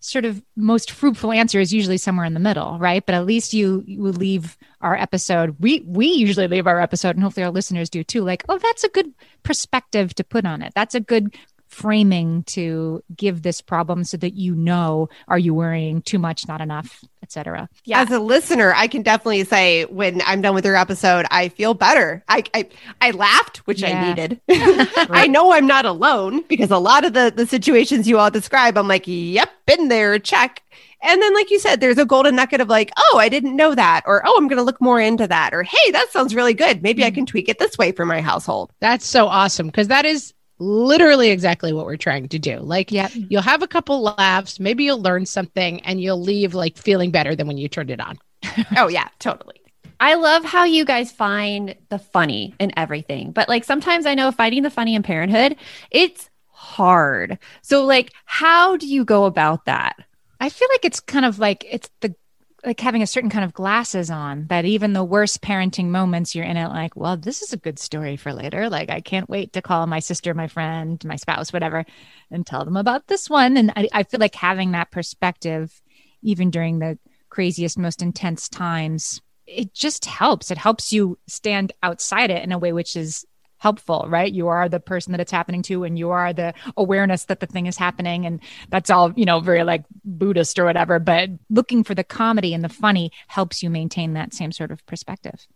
sort 0.00 0.24
of 0.24 0.42
most 0.56 0.90
fruitful 0.90 1.30
answer 1.30 1.60
is 1.60 1.72
usually 1.72 1.96
somewhere 1.98 2.24
in 2.26 2.34
the 2.34 2.40
middle, 2.40 2.76
right? 2.78 3.06
But 3.06 3.14
at 3.14 3.24
least 3.24 3.54
you 3.54 3.84
you 3.86 4.02
will 4.02 4.12
leave 4.12 4.56
our 4.80 4.96
episode. 4.96 5.54
We 5.60 5.84
we 5.86 6.06
usually 6.08 6.48
leave 6.48 6.66
our 6.66 6.80
episode, 6.80 7.14
and 7.14 7.22
hopefully 7.22 7.44
our 7.44 7.52
listeners 7.52 7.88
do 7.88 8.02
too. 8.02 8.22
Like, 8.22 8.42
oh, 8.48 8.58
that's 8.58 8.82
a 8.82 8.88
good 8.88 9.12
perspective 9.44 10.12
to 10.16 10.24
put 10.24 10.44
on 10.44 10.60
it. 10.60 10.72
That's 10.74 10.96
a 10.96 11.00
good 11.00 11.36
framing 11.72 12.42
to 12.44 13.02
give 13.16 13.42
this 13.42 13.62
problem 13.62 14.04
so 14.04 14.16
that 14.18 14.34
you 14.34 14.54
know 14.54 15.08
are 15.28 15.38
you 15.38 15.54
worrying 15.54 16.02
too 16.02 16.18
much 16.18 16.46
not 16.46 16.60
enough 16.60 17.02
etc 17.22 17.68
Yeah. 17.84 18.02
As 18.02 18.10
a 18.10 18.18
listener, 18.18 18.74
I 18.74 18.88
can 18.88 19.02
definitely 19.02 19.44
say 19.44 19.84
when 19.86 20.20
I'm 20.26 20.42
done 20.42 20.54
with 20.54 20.64
your 20.64 20.76
episode, 20.76 21.24
I 21.30 21.48
feel 21.48 21.72
better. 21.72 22.22
I 22.28 22.42
I, 22.52 22.68
I 23.00 23.10
laughed, 23.12 23.58
which 23.58 23.80
Yeah. 23.80 24.02
I 24.02 24.08
needed. 24.08 24.40
I 24.48 25.26
know 25.28 25.52
I'm 25.52 25.66
not 25.66 25.86
alone 25.86 26.42
because 26.48 26.70
a 26.70 26.78
lot 26.78 27.04
of 27.04 27.14
the 27.14 27.32
the 27.34 27.46
situations 27.46 28.06
you 28.06 28.18
all 28.18 28.30
describe, 28.30 28.76
I'm 28.76 28.88
like, 28.88 29.04
yep, 29.06 29.50
been 29.66 29.88
there, 29.88 30.18
check. 30.18 30.62
And 31.04 31.20
then, 31.20 31.34
like 31.34 31.50
you 31.50 31.58
said, 31.58 31.80
there's 31.80 31.98
a 31.98 32.04
golden 32.04 32.36
nugget 32.36 32.60
of 32.60 32.68
like, 32.68 32.92
oh, 32.96 33.18
I 33.18 33.28
didn't 33.28 33.56
know 33.56 33.74
that, 33.74 34.02
or 34.06 34.22
oh, 34.24 34.36
I'm 34.36 34.46
going 34.46 34.58
to 34.58 34.62
look 34.62 34.80
more 34.80 35.00
into 35.00 35.26
that, 35.26 35.52
or 35.52 35.62
hey, 35.64 35.90
that 35.90 36.10
sounds 36.10 36.34
really 36.34 36.54
good. 36.54 36.82
Maybe 36.82 37.04
I 37.04 37.10
mm. 37.10 37.14
can 37.14 37.26
tweak 37.26 37.48
it 37.48 37.58
this 37.58 37.76
way 37.76 37.92
for 37.92 38.04
my 38.04 38.20
household. 38.20 38.72
That's 38.80 39.06
so 39.06 39.26
awesome 39.26 39.66
because 39.66 39.88
that 39.88 40.04
is 40.04 40.32
literally 40.62 41.30
exactly 41.30 41.72
what 41.72 41.86
we're 41.86 41.96
trying 41.96 42.28
to 42.28 42.38
do. 42.38 42.58
Like, 42.58 42.90
yeah 42.90 43.08
you'll 43.12 43.42
have 43.42 43.62
a 43.62 43.68
couple 43.68 44.02
laughs, 44.02 44.60
maybe 44.60 44.84
you'll 44.84 45.02
learn 45.02 45.26
something, 45.26 45.80
and 45.80 46.00
you'll 46.00 46.20
leave 46.20 46.54
like 46.54 46.76
feeling 46.76 47.10
better 47.10 47.34
than 47.34 47.46
when 47.46 47.58
you 47.58 47.68
turned 47.68 47.90
it 47.90 48.00
on. 48.00 48.18
oh 48.76 48.88
yeah, 48.88 49.08
totally. 49.18 49.60
I 50.00 50.14
love 50.14 50.44
how 50.44 50.64
you 50.64 50.84
guys 50.84 51.12
find 51.12 51.76
the 51.88 51.98
funny 51.98 52.54
in 52.58 52.72
everything. 52.76 53.30
But 53.30 53.48
like 53.48 53.64
sometimes 53.64 54.04
I 54.04 54.14
know 54.14 54.32
finding 54.32 54.62
the 54.62 54.70
funny 54.70 54.94
in 54.94 55.02
parenthood, 55.02 55.56
it's 55.90 56.28
hard. 56.48 57.38
So 57.62 57.84
like 57.84 58.12
how 58.24 58.76
do 58.76 58.86
you 58.86 59.04
go 59.04 59.26
about 59.26 59.66
that? 59.66 59.96
I 60.40 60.48
feel 60.48 60.68
like 60.72 60.84
it's 60.84 60.98
kind 60.98 61.24
of 61.24 61.38
like 61.38 61.64
it's 61.70 61.88
the 62.00 62.16
like 62.64 62.78
having 62.80 63.02
a 63.02 63.06
certain 63.06 63.30
kind 63.30 63.44
of 63.44 63.52
glasses 63.52 64.10
on 64.10 64.46
that 64.46 64.64
even 64.64 64.92
the 64.92 65.02
worst 65.02 65.42
parenting 65.42 65.86
moments 65.86 66.34
you're 66.34 66.44
in 66.44 66.56
it 66.56 66.68
like, 66.68 66.94
well, 66.94 67.16
this 67.16 67.42
is 67.42 67.52
a 67.52 67.56
good 67.56 67.78
story 67.78 68.16
for 68.16 68.32
later. 68.32 68.68
Like 68.68 68.88
I 68.88 69.00
can't 69.00 69.28
wait 69.28 69.52
to 69.54 69.62
call 69.62 69.86
my 69.86 69.98
sister, 69.98 70.32
my 70.32 70.46
friend, 70.46 71.04
my 71.04 71.16
spouse, 71.16 71.52
whatever, 71.52 71.84
and 72.30 72.46
tell 72.46 72.64
them 72.64 72.76
about 72.76 73.08
this 73.08 73.28
one. 73.28 73.56
And 73.56 73.72
I, 73.74 73.88
I 73.92 74.02
feel 74.04 74.20
like 74.20 74.36
having 74.36 74.72
that 74.72 74.92
perspective, 74.92 75.82
even 76.22 76.50
during 76.50 76.78
the 76.78 76.98
craziest, 77.30 77.78
most 77.78 78.00
intense 78.00 78.48
times, 78.48 79.20
it 79.46 79.74
just 79.74 80.04
helps. 80.04 80.50
It 80.50 80.58
helps 80.58 80.92
you 80.92 81.18
stand 81.26 81.72
outside 81.82 82.30
it 82.30 82.44
in 82.44 82.52
a 82.52 82.58
way 82.58 82.72
which 82.72 82.94
is 82.94 83.26
helpful, 83.62 84.06
right? 84.08 84.32
You 84.32 84.48
are 84.48 84.68
the 84.68 84.80
person 84.80 85.12
that 85.12 85.20
it's 85.20 85.30
happening 85.30 85.62
to, 85.62 85.84
and 85.84 85.96
you 85.96 86.10
are 86.10 86.32
the 86.32 86.52
awareness 86.76 87.26
that 87.26 87.38
the 87.38 87.46
thing 87.46 87.66
is 87.66 87.76
happening. 87.76 88.26
And 88.26 88.40
that's 88.70 88.90
all, 88.90 89.12
you 89.14 89.24
know, 89.24 89.38
very 89.38 89.62
like 89.62 89.84
Buddhist 90.04 90.58
or 90.58 90.64
whatever. 90.64 90.98
But 90.98 91.30
looking 91.48 91.84
for 91.84 91.94
the 91.94 92.02
comedy 92.02 92.54
and 92.54 92.64
the 92.64 92.68
funny 92.68 93.12
helps 93.28 93.62
you 93.62 93.70
maintain 93.70 94.14
that 94.14 94.34
same 94.34 94.50
sort 94.50 94.72
of 94.72 94.84
perspective. 94.86 95.46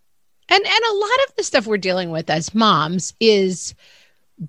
And 0.47 0.65
and 0.65 0.83
a 0.89 0.95
lot 0.95 1.27
of 1.27 1.35
the 1.35 1.43
stuff 1.43 1.67
we're 1.67 1.77
dealing 1.77 2.09
with 2.09 2.29
as 2.29 2.55
moms 2.55 3.13
is 3.19 3.75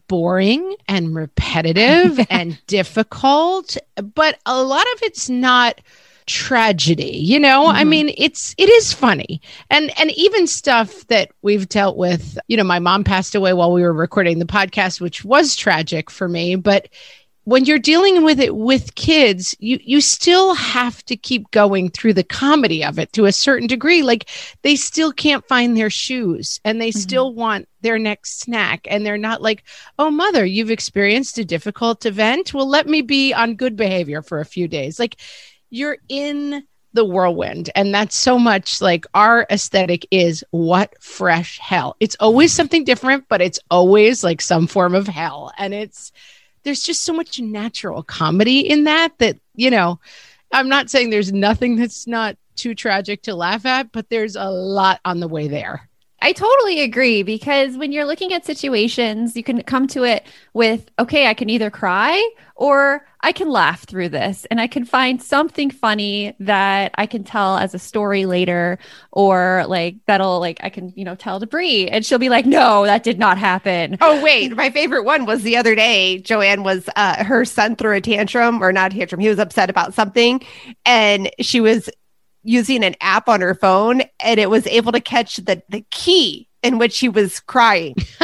boring 0.07 0.77
and 0.87 1.17
repetitive 1.17 2.25
and 2.31 2.65
difficult, 2.69 3.77
but 4.15 4.39
a 4.47 4.63
lot 4.63 4.87
of 4.95 5.03
it's 5.03 5.29
not 5.29 5.81
tragedy 6.29 7.17
you 7.19 7.41
know? 7.41 7.67
I 7.67 7.83
Mhm. 7.85 7.89
mean 7.89 8.15
it's 8.17 8.55
it 8.59 8.69
is 8.69 8.93
funny. 8.93 9.41
And 9.71 9.91
and 9.99 10.11
even 10.13 10.47
stuff 10.47 11.07
that 11.09 11.31
we've 11.43 11.69
dealt 11.69 11.97
with 11.97 12.39
you 12.49 12.57
know 12.57 12.65
my 12.65 12.79
mom 12.79 13.03
passed 13.03 13.35
away 13.35 13.53
while 13.55 13.73
we 13.73 13.83
were 13.83 13.93
recording 13.93 14.39
the 14.39 14.45
podcast 14.45 15.01
which 15.01 15.25
was 15.25 15.57
tragic 15.57 16.11
for 16.11 16.29
me 16.29 16.55
but 16.57 16.89
when 17.45 17.65
you're 17.65 17.79
dealing 17.79 18.25
with 18.25 18.39
it 18.41 18.55
with 18.55 18.95
kids 18.95 19.55
you 19.59 19.79
you 19.83 20.03
still 20.03 20.53
have 20.55 21.03
to 21.07 21.17
keep 21.17 21.51
going 21.51 21.89
through 21.89 22.13
the 22.13 22.23
comedy 22.23 22.85
of 22.85 22.99
it 22.99 23.11
to 23.15 23.25
a 23.25 23.33
certain 23.33 23.67
degree. 23.67 24.03
Like 24.03 24.29
they 24.63 24.77
still 24.77 25.13
can't 25.13 25.49
find 25.49 25.75
their 25.75 25.89
shoes 25.89 26.61
and 26.65 26.79
they 26.79 26.91
Mhm. 26.91 26.99
still 27.07 27.33
want 27.33 27.67
their 27.81 27.99
next 27.99 28.41
snack. 28.41 28.87
And 28.91 29.05
they're 29.07 29.17
not 29.17 29.41
like 29.41 29.65
oh 29.99 30.11
mother 30.11 30.45
you've 30.45 30.71
experienced 30.71 31.39
a 31.39 31.45
difficult 31.45 32.05
event. 32.05 32.53
Well 32.53 32.69
let 32.69 32.87
me 32.87 33.01
be 33.01 33.33
on 33.33 33.55
good 33.57 33.77
behavior 33.77 34.21
for 34.21 34.41
a 34.41 34.45
few 34.55 34.69
days. 34.69 34.99
Like 34.99 35.17
you're 35.71 35.99
in 36.09 36.65
the 36.95 37.05
whirlwind. 37.05 37.71
And 37.75 37.95
that's 37.95 38.17
so 38.17 38.39
much 38.39 38.81
like 38.81 39.07
our 39.15 39.47
aesthetic 39.51 40.07
is 40.11 40.43
what 40.51 41.01
fresh 41.03 41.59
hell. 41.59 41.97
It's 42.01 42.17
always 42.19 42.53
something 42.53 42.85
different 42.85 43.27
but 43.29 43.41
it's 43.43 43.61
always 43.71 44.25
like 44.25 44.41
some 44.41 44.67
form 44.67 44.95
of 44.95 45.07
hell. 45.07 45.53
And 45.59 45.75
it's 45.75 46.13
there's 46.69 46.83
just 46.83 47.03
so 47.03 47.13
much 47.13 47.41
natural 47.41 48.03
comedy 48.03 48.61
in 48.61 48.85
that 48.85 49.17
that 49.19 49.39
you 49.55 49.71
know 49.71 49.99
i'm 50.53 50.69
not 50.69 50.91
saying 50.91 51.11
there's 51.11 51.33
nothing 51.33 51.77
that's 51.77 52.07
not 52.07 52.37
too 52.57 52.75
tragic 52.75 53.23
to 53.23 53.35
laugh 53.35 53.65
at 53.65 53.91
but 53.93 54.09
there's 54.11 54.37
a 54.37 54.51
lot 54.51 55.01
on 55.05 55.21
the 55.21 55.29
way 55.29 55.49
there 55.49 55.89
I 56.21 56.33
totally 56.33 56.81
agree 56.81 57.23
because 57.23 57.77
when 57.77 57.93
you're 57.93 58.05
looking 58.05 58.33
at 58.33 58.45
situations, 58.45 59.37
you 59.37 59.45
can 59.45 59.63
come 59.63 59.87
to 59.89 60.03
it 60.03 60.27
with, 60.53 60.91
okay, 60.99 61.29
I 61.29 61.35
can 61.35 61.49
either 61.49 61.71
cry 61.71 62.29
or 62.57 63.07
I 63.21 63.31
can 63.31 63.49
laugh 63.49 63.85
through 63.85 64.09
this 64.09 64.45
and 64.51 64.61
I 64.61 64.67
can 64.67 64.85
find 64.85 65.23
something 65.23 65.71
funny 65.71 66.35
that 66.41 66.93
I 66.97 67.07
can 67.07 67.23
tell 67.23 67.57
as 67.57 67.73
a 67.73 67.79
story 67.79 68.27
later 68.27 68.79
or 69.13 69.65
like 69.69 69.97
that'll 70.07 70.41
like 70.41 70.59
I 70.63 70.71
can, 70.71 70.93
you 70.97 71.05
know, 71.05 71.15
tell 71.15 71.39
to 71.39 71.47
and 71.89 72.05
she'll 72.05 72.19
be 72.19 72.29
like, 72.29 72.47
no, 72.47 72.85
that 72.85 73.05
did 73.05 73.19
not 73.19 73.39
happen. 73.39 73.97
Oh 74.01 74.23
wait, 74.23 74.57
my 74.57 74.71
favorite 74.71 75.05
one 75.05 75.25
was 75.25 75.43
the 75.43 75.57
other 75.57 75.75
day. 75.75 76.19
Joanne 76.19 76.65
was 76.65 76.89
uh, 76.97 77.23
her 77.23 77.45
son 77.45 77.77
threw 77.77 77.95
a 77.97 78.01
tantrum 78.01 78.63
or 78.63 78.73
not 78.73 78.93
a 78.93 78.97
tantrum. 78.97 79.21
He 79.21 79.29
was 79.29 79.39
upset 79.39 79.71
about 79.71 79.95
something, 79.95 80.41
and 80.85 81.31
she 81.41 81.61
was 81.61 81.89
using 82.49 82.83
an 82.83 82.97
app 83.01 83.29
on 83.29 83.41
her 83.41 83.55
phone, 83.55 84.03
and 84.21 84.41
it 84.41 84.49
was 84.51 84.67
able 84.67 84.93
to 84.93 85.01
catch 85.01 85.37
the 85.37 85.63
the 85.69 85.85
key 85.91 86.49
in 86.63 86.79
which 86.79 86.99
he 86.99 87.09
was 87.09 87.39
crying. 87.41 87.95
He, 87.99 88.05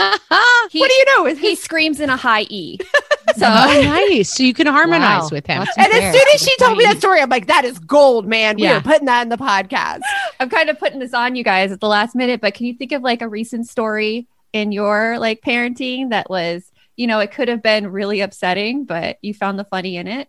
what 0.81 0.89
do 0.91 0.95
you 0.95 1.05
know? 1.17 1.27
Is 1.27 1.39
he 1.39 1.55
screams 1.55 2.01
in 2.01 2.11
a 2.11 2.17
high 2.17 2.47
E. 2.49 2.79
So 3.37 3.47
oh 3.49 3.81
nice 3.85 4.29
so 4.29 4.43
you 4.45 4.53
can 4.55 4.67
harmonize 4.69 5.23
Wow. 5.23 5.29
with 5.33 5.47
him 5.47 5.59
Lots 5.61 5.77
and 5.79 5.87
as 5.93 6.15
soon 6.15 6.27
as 6.35 6.41
she 6.43 6.55
told 6.59 6.77
me 6.77 6.85
that 6.85 6.99
story, 6.99 7.21
I'm 7.21 7.31
like, 7.31 7.47
that 7.47 7.65
is 7.65 7.79
gold, 7.81 8.27
man. 8.29 8.57
We 8.57 8.63
Yeah. 8.65 8.77
are 8.77 8.81
putting 8.83 9.07
that 9.07 9.23
in 9.23 9.29
the 9.31 9.39
podcast. 9.39 10.03
I'm 10.41 10.51
kind 10.51 10.69
of 10.69 10.79
putting 10.79 11.01
this 11.01 11.15
on 11.15 11.35
you 11.35 11.43
guys 11.43 11.73
at 11.73 11.81
the 11.81 11.89
last 11.89 12.15
minute, 12.15 12.41
but 12.43 12.55
can 12.55 12.67
you 12.67 12.75
think 12.75 12.93
of 12.93 13.03
like 13.03 13.23
a 13.23 13.29
recent 13.29 13.67
story 13.67 14.29
in 14.53 14.71
your 14.73 15.19
like 15.19 15.41
parenting 15.41 16.11
that 16.11 16.29
was, 16.31 16.71
you 16.97 17.07
know, 17.09 17.19
it 17.19 17.33
could 17.33 17.49
have 17.49 17.63
been 17.63 17.91
really 17.91 18.21
upsetting, 18.21 18.85
but 18.85 19.17
you 19.23 19.33
found 19.35 19.59
the 19.59 19.65
funny 19.65 19.97
in 19.97 20.07
it? 20.07 20.29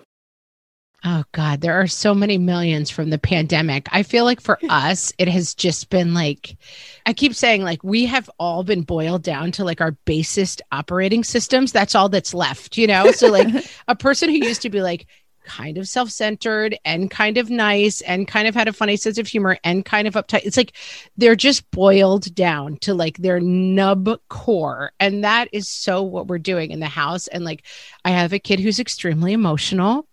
Oh 1.03 1.23
God, 1.31 1.61
there 1.61 1.81
are 1.81 1.87
so 1.87 2.13
many 2.13 2.37
millions 2.37 2.91
from 2.91 3.09
the 3.09 3.17
pandemic. 3.17 3.87
I 3.91 4.03
feel 4.03 4.23
like 4.23 4.39
for 4.39 4.59
us, 4.69 5.11
it 5.17 5.27
has 5.27 5.55
just 5.55 5.89
been 5.89 6.13
like, 6.13 6.57
I 7.05 7.13
keep 7.13 7.33
saying, 7.33 7.63
like, 7.63 7.83
we 7.83 8.05
have 8.05 8.29
all 8.37 8.63
been 8.63 8.83
boiled 8.83 9.23
down 9.23 9.51
to 9.53 9.65
like 9.65 9.81
our 9.81 9.93
basest 10.05 10.61
operating 10.71 11.23
systems. 11.23 11.71
That's 11.71 11.95
all 11.95 12.09
that's 12.09 12.35
left, 12.35 12.77
you 12.77 12.85
know? 12.85 13.11
So, 13.11 13.29
like, 13.29 13.47
a 13.87 13.95
person 13.95 14.29
who 14.29 14.35
used 14.35 14.61
to 14.61 14.69
be 14.69 14.81
like, 14.81 15.07
kind 15.43 15.79
of 15.79 15.87
self 15.87 16.11
centered 16.11 16.77
and 16.85 17.09
kind 17.09 17.39
of 17.39 17.49
nice 17.49 18.01
and 18.01 18.27
kind 18.27 18.47
of 18.47 18.53
had 18.53 18.67
a 18.67 18.73
funny 18.73 18.95
sense 18.95 19.17
of 19.17 19.25
humor 19.27 19.57
and 19.63 19.83
kind 19.83 20.07
of 20.07 20.13
uptight. 20.13 20.43
It's 20.43 20.55
like 20.55 20.73
they're 21.17 21.35
just 21.35 21.69
boiled 21.71 22.33
down 22.35 22.77
to 22.81 22.93
like 22.93 23.17
their 23.17 23.39
nub 23.39 24.19
core. 24.29 24.91
And 24.99 25.23
that 25.23 25.49
is 25.51 25.67
so 25.67 26.03
what 26.03 26.27
we're 26.27 26.37
doing 26.37 26.69
in 26.69 26.79
the 26.79 26.85
house. 26.85 27.27
And 27.27 27.43
like, 27.43 27.63
I 28.05 28.11
have 28.11 28.33
a 28.33 28.39
kid 28.39 28.59
who's 28.59 28.79
extremely 28.79 29.33
emotional 29.33 30.07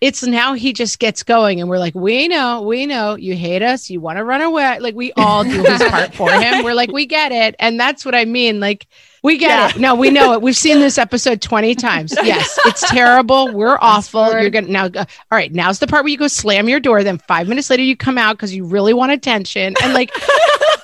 it's 0.00 0.22
now 0.22 0.52
he 0.52 0.72
just 0.72 0.98
gets 0.98 1.22
going 1.22 1.60
and 1.60 1.70
we're 1.70 1.78
like 1.78 1.94
we 1.94 2.28
know 2.28 2.60
we 2.62 2.84
know 2.84 3.14
you 3.14 3.34
hate 3.34 3.62
us 3.62 3.88
you 3.88 4.00
want 4.00 4.18
to 4.18 4.24
run 4.24 4.42
away. 4.42 4.78
Like 4.78 4.94
we 4.94 5.12
all 5.14 5.42
do 5.42 5.62
his 5.62 5.82
part 5.84 6.14
for 6.14 6.30
him. 6.30 6.64
We're 6.64 6.74
like 6.74 6.92
we 6.92 7.06
get 7.06 7.32
it. 7.32 7.54
And 7.58 7.80
that's 7.80 8.04
what 8.04 8.14
i 8.14 8.24
mean. 8.24 8.60
Like 8.60 8.86
we 9.22 9.38
get 9.38 9.48
yeah. 9.48 9.68
it. 9.70 9.80
No 9.80 9.94
we 9.94 10.10
know 10.10 10.34
it. 10.34 10.42
We've 10.42 10.56
seen 10.56 10.80
this 10.80 10.98
episode 10.98 11.40
20 11.40 11.74
times. 11.74 12.14
Yes 12.22 12.58
it's 12.66 12.88
terrible. 12.90 13.52
We're 13.52 13.78
awful. 13.80 14.32
You're 14.32 14.50
gonna 14.50 14.68
now 14.68 14.88
go, 14.88 15.00
all 15.00 15.06
right 15.30 15.52
now's 15.52 15.78
the 15.78 15.86
part 15.86 16.04
where 16.04 16.10
you 16.10 16.18
go 16.18 16.28
slam 16.28 16.68
your 16.68 16.80
door. 16.80 17.02
Then 17.02 17.18
five 17.18 17.48
minutes 17.48 17.70
later 17.70 17.82
you 17.82 17.96
come 17.96 18.18
out 18.18 18.36
because 18.36 18.54
you 18.54 18.64
really 18.64 18.92
want 18.92 19.12
attention. 19.12 19.74
And 19.82 19.94
like 19.94 20.12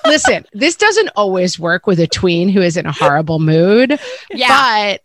listen, 0.05 0.45
this 0.53 0.75
doesn't 0.75 1.09
always 1.15 1.59
work 1.59 1.87
with 1.87 1.99
a 1.99 2.07
tween 2.07 2.49
who 2.49 2.61
is 2.61 2.77
in 2.77 2.85
a 2.85 2.91
horrible 2.91 3.39
mood. 3.39 3.99
Yeah. 4.31 4.47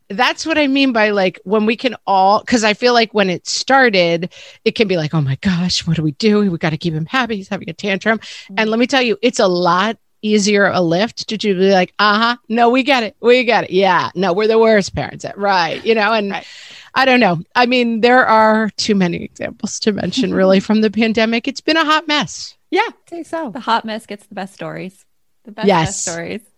But 0.09 0.17
that's 0.17 0.47
what 0.47 0.59
I 0.59 0.67
mean 0.67 0.93
by 0.93 1.11
like 1.11 1.40
when 1.45 1.67
we 1.67 1.76
can 1.76 1.97
all, 2.07 2.40
because 2.40 2.64
I 2.64 2.75
feel 2.75 2.93
like 2.93 3.12
when 3.14 3.31
it 3.31 3.47
started, 3.47 4.33
it 4.64 4.75
can 4.75 4.88
be 4.88 4.97
like, 4.97 5.14
oh 5.14 5.21
my 5.21 5.37
gosh, 5.37 5.87
what 5.87 5.97
do 5.97 6.02
we 6.02 6.12
do? 6.12 6.50
We 6.50 6.59
got 6.59 6.71
to 6.71 6.78
keep 6.78 6.95
him 6.95 7.07
happy. 7.07 7.37
He's 7.37 7.49
having 7.49 7.69
a 7.69 7.75
tantrum. 7.75 8.21
And 8.57 8.71
let 8.71 8.78
me 8.78 8.87
tell 8.87 9.02
you, 9.02 9.19
it's 9.23 9.38
a 9.38 9.49
lot 9.49 9.99
easier 10.23 10.67
a 10.67 10.81
lift 10.81 11.28
to 11.28 11.38
be 11.38 11.73
like, 11.73 11.95
uh 11.99 12.19
huh, 12.19 12.37
no, 12.49 12.71
we 12.71 12.83
get 12.83 13.02
it. 13.02 13.17
We 13.21 13.45
get 13.45 13.64
it. 13.64 13.71
Yeah. 13.71 14.11
No, 14.14 14.33
we're 14.33 14.49
the 14.49 14.59
worst 14.59 14.95
parents. 14.95 15.25
Right. 15.37 15.85
You 15.85 15.95
know, 15.95 16.12
and 16.12 16.31
right. 16.33 16.47
I 16.95 17.05
don't 17.05 17.21
know. 17.21 17.40
I 17.55 17.67
mean, 17.67 18.00
there 18.00 18.26
are 18.26 18.71
too 18.76 18.95
many 18.95 19.23
examples 19.23 19.78
to 19.81 19.93
mention 19.93 20.35
really 20.35 20.61
from 20.69 20.81
the 20.81 20.90
pandemic. 20.90 21.47
It's 21.47 21.61
been 21.61 21.76
a 21.76 21.85
hot 21.85 22.09
mess. 22.09 22.57
Yeah, 22.71 22.83
I 22.87 22.93
think 23.07 23.27
so. 23.27 23.51
The 23.51 23.61
hot 23.61 23.85
mess 23.85 24.07
gets 24.07 24.27
the 24.27 24.35
best 24.35 24.55
stories. 24.55 25.05
The 25.45 25.53
best, 25.53 25.69
yes. 25.69 25.89
best 25.89 26.03
stories. 26.03 26.41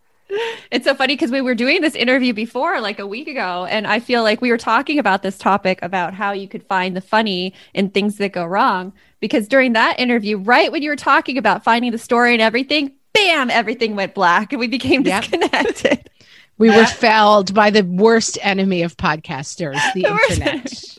It's 0.70 0.84
so 0.84 0.94
funny 0.94 1.14
because 1.14 1.32
we 1.32 1.40
were 1.40 1.56
doing 1.56 1.80
this 1.80 1.96
interview 1.96 2.32
before, 2.32 2.80
like 2.80 3.00
a 3.00 3.06
week 3.06 3.26
ago, 3.26 3.66
and 3.68 3.84
I 3.84 3.98
feel 3.98 4.22
like 4.22 4.40
we 4.40 4.52
were 4.52 4.58
talking 4.58 5.00
about 5.00 5.24
this 5.24 5.36
topic 5.36 5.80
about 5.82 6.14
how 6.14 6.30
you 6.30 6.46
could 6.46 6.62
find 6.62 6.96
the 6.96 7.00
funny 7.00 7.52
in 7.74 7.90
things 7.90 8.18
that 8.18 8.30
go 8.30 8.44
wrong. 8.44 8.92
Because 9.18 9.48
during 9.48 9.72
that 9.72 9.98
interview, 9.98 10.38
right 10.38 10.70
when 10.70 10.82
you 10.82 10.90
were 10.90 10.94
talking 10.94 11.36
about 11.36 11.64
finding 11.64 11.90
the 11.90 11.98
story 11.98 12.32
and 12.32 12.40
everything, 12.40 12.92
bam, 13.12 13.50
everything 13.50 13.96
went 13.96 14.14
black 14.14 14.52
and 14.52 14.60
we 14.60 14.68
became 14.68 15.02
yep. 15.02 15.24
disconnected. 15.24 16.08
we 16.58 16.70
were 16.70 16.86
felled 17.00 17.52
by 17.52 17.70
the 17.70 17.82
worst 17.82 18.38
enemy 18.40 18.82
of 18.82 18.96
podcasters, 18.96 19.80
the, 19.94 20.02
the 20.02 20.08
internet. 20.08 20.98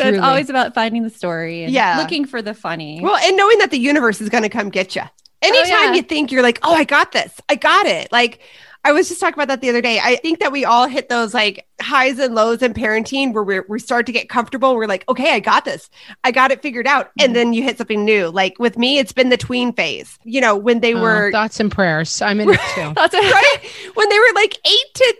So 0.00 0.08
it's 0.08 0.18
always 0.18 0.50
about 0.50 0.74
finding 0.74 1.02
the 1.02 1.10
story 1.10 1.64
and 1.64 1.72
yeah. 1.72 1.98
looking 1.98 2.24
for 2.24 2.42
the 2.42 2.54
funny. 2.54 3.00
Well, 3.00 3.16
and 3.16 3.36
knowing 3.36 3.58
that 3.58 3.70
the 3.70 3.78
universe 3.78 4.20
is 4.20 4.28
going 4.28 4.42
to 4.42 4.48
come 4.48 4.70
get 4.70 4.96
you. 4.96 5.02
Anytime 5.42 5.64
oh, 5.72 5.82
yeah. 5.84 5.94
you 5.94 6.02
think 6.02 6.32
you're 6.32 6.42
like, 6.42 6.58
oh, 6.62 6.74
I 6.74 6.84
got 6.84 7.12
this, 7.12 7.40
I 7.48 7.54
got 7.54 7.86
it. 7.86 8.12
Like, 8.12 8.40
I 8.82 8.92
was 8.92 9.08
just 9.08 9.20
talking 9.20 9.34
about 9.34 9.48
that 9.48 9.60
the 9.60 9.68
other 9.68 9.82
day. 9.82 10.00
I 10.02 10.16
think 10.16 10.40
that 10.40 10.52
we 10.52 10.64
all 10.64 10.86
hit 10.86 11.08
those 11.10 11.34
like 11.34 11.66
highs 11.82 12.18
and 12.18 12.34
lows 12.34 12.62
in 12.62 12.72
parenting 12.72 13.34
where 13.34 13.42
we 13.42 13.60
we 13.68 13.78
start 13.78 14.06
to 14.06 14.12
get 14.12 14.28
comfortable. 14.28 14.74
We're 14.74 14.86
like, 14.86 15.06
okay, 15.08 15.34
I 15.34 15.40
got 15.40 15.66
this. 15.66 15.90
I 16.24 16.30
got 16.30 16.50
it 16.50 16.62
figured 16.62 16.86
out. 16.86 17.06
Mm-hmm. 17.06 17.24
And 17.24 17.36
then 17.36 17.52
you 17.52 17.62
hit 17.62 17.76
something 17.76 18.04
new. 18.04 18.28
Like 18.28 18.58
with 18.58 18.78
me, 18.78 18.98
it's 18.98 19.12
been 19.12 19.28
the 19.28 19.36
tween 19.36 19.72
phase. 19.74 20.18
You 20.24 20.40
know, 20.40 20.56
when 20.56 20.80
they 20.80 20.94
oh, 20.94 21.02
were 21.02 21.30
thoughts 21.30 21.60
and 21.60 21.70
prayers. 21.70 22.22
I'm 22.22 22.40
in 22.40 22.50
it 22.50 22.60
too. 22.74 22.94
thoughts 22.94 23.14
and 23.14 23.24
right? 23.24 23.58
when 23.94 24.08
they 24.08 24.18
were 24.18 24.34
like 24.34 24.58
eight 24.66 24.94
to 24.94 25.16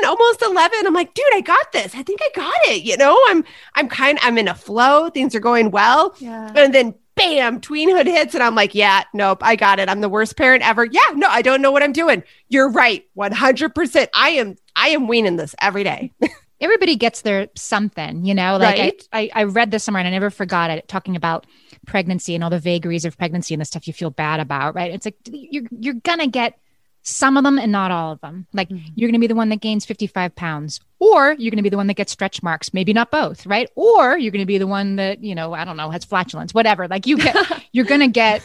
10, 0.00 0.08
almost 0.08 0.42
11, 0.42 0.86
I'm 0.86 0.94
like, 0.94 1.14
dude, 1.14 1.24
I 1.34 1.40
got 1.40 1.72
this. 1.72 1.94
I 1.94 2.02
think 2.02 2.20
I 2.22 2.30
got 2.34 2.54
it. 2.66 2.82
You 2.82 2.96
know, 2.96 3.16
I'm, 3.28 3.44
I'm 3.74 3.88
kind 3.88 4.18
I'm 4.22 4.38
in 4.38 4.48
a 4.48 4.54
flow. 4.54 5.08
Things 5.10 5.34
are 5.34 5.40
going 5.40 5.70
well. 5.70 6.14
Yeah. 6.18 6.52
And 6.56 6.74
then 6.74 6.94
bam, 7.14 7.60
tweenhood 7.60 8.06
hits. 8.06 8.34
And 8.34 8.42
I'm 8.42 8.54
like, 8.54 8.74
yeah, 8.74 9.04
nope, 9.12 9.38
I 9.42 9.56
got 9.56 9.78
it. 9.78 9.88
I'm 9.88 10.00
the 10.00 10.08
worst 10.08 10.36
parent 10.36 10.66
ever. 10.66 10.84
Yeah, 10.84 11.00
no, 11.14 11.28
I 11.28 11.42
don't 11.42 11.62
know 11.62 11.70
what 11.70 11.82
I'm 11.82 11.92
doing. 11.92 12.22
You're 12.48 12.70
right. 12.70 13.04
100%. 13.16 14.08
I 14.14 14.30
am, 14.30 14.56
I 14.76 14.88
am 14.88 15.06
weaning 15.06 15.36
this 15.36 15.54
every 15.60 15.84
day. 15.84 16.12
Everybody 16.60 16.96
gets 16.96 17.22
their 17.22 17.48
something, 17.56 18.24
you 18.24 18.34
know, 18.34 18.56
like 18.56 18.78
right? 18.78 19.08
I, 19.12 19.20
I, 19.20 19.30
I 19.40 19.44
read 19.44 19.70
this 19.70 19.84
somewhere 19.84 20.00
and 20.00 20.08
I 20.08 20.12
never 20.12 20.30
forgot 20.30 20.70
it 20.70 20.88
talking 20.88 21.16
about 21.16 21.46
pregnancy 21.86 22.34
and 22.34 22.42
all 22.42 22.50
the 22.50 22.60
vagaries 22.60 23.04
of 23.04 23.18
pregnancy 23.18 23.54
and 23.54 23.60
the 23.60 23.64
stuff 23.66 23.86
you 23.86 23.92
feel 23.92 24.10
bad 24.10 24.40
about, 24.40 24.74
right? 24.74 24.92
It's 24.92 25.04
like, 25.04 25.16
you're, 25.26 25.64
you're 25.70 25.94
going 25.94 26.20
to 26.20 26.26
get 26.26 26.58
some 27.04 27.36
of 27.36 27.44
them 27.44 27.58
and 27.58 27.70
not 27.70 27.90
all 27.90 28.12
of 28.12 28.20
them. 28.22 28.46
Like 28.52 28.70
mm-hmm. 28.70 28.88
you're 28.94 29.08
going 29.08 29.20
to 29.20 29.20
be 29.20 29.28
the 29.28 29.34
one 29.34 29.50
that 29.50 29.60
gains 29.60 29.84
55 29.84 30.34
pounds, 30.34 30.80
or 30.98 31.32
you're 31.34 31.50
going 31.50 31.58
to 31.58 31.62
be 31.62 31.68
the 31.68 31.76
one 31.76 31.86
that 31.86 31.94
gets 31.94 32.12
stretch 32.12 32.42
marks, 32.42 32.72
maybe 32.74 32.92
not 32.92 33.10
both, 33.10 33.46
right? 33.46 33.70
Or 33.76 34.18
you're 34.18 34.32
going 34.32 34.42
to 34.42 34.46
be 34.46 34.58
the 34.58 34.66
one 34.66 34.96
that, 34.96 35.22
you 35.22 35.34
know, 35.34 35.52
I 35.52 35.64
don't 35.64 35.76
know, 35.76 35.90
has 35.90 36.04
flatulence, 36.04 36.54
whatever. 36.54 36.88
Like 36.88 37.06
you 37.06 37.18
get, 37.18 37.36
you're 37.72 37.84
going 37.84 38.00
to 38.00 38.08
get 38.08 38.42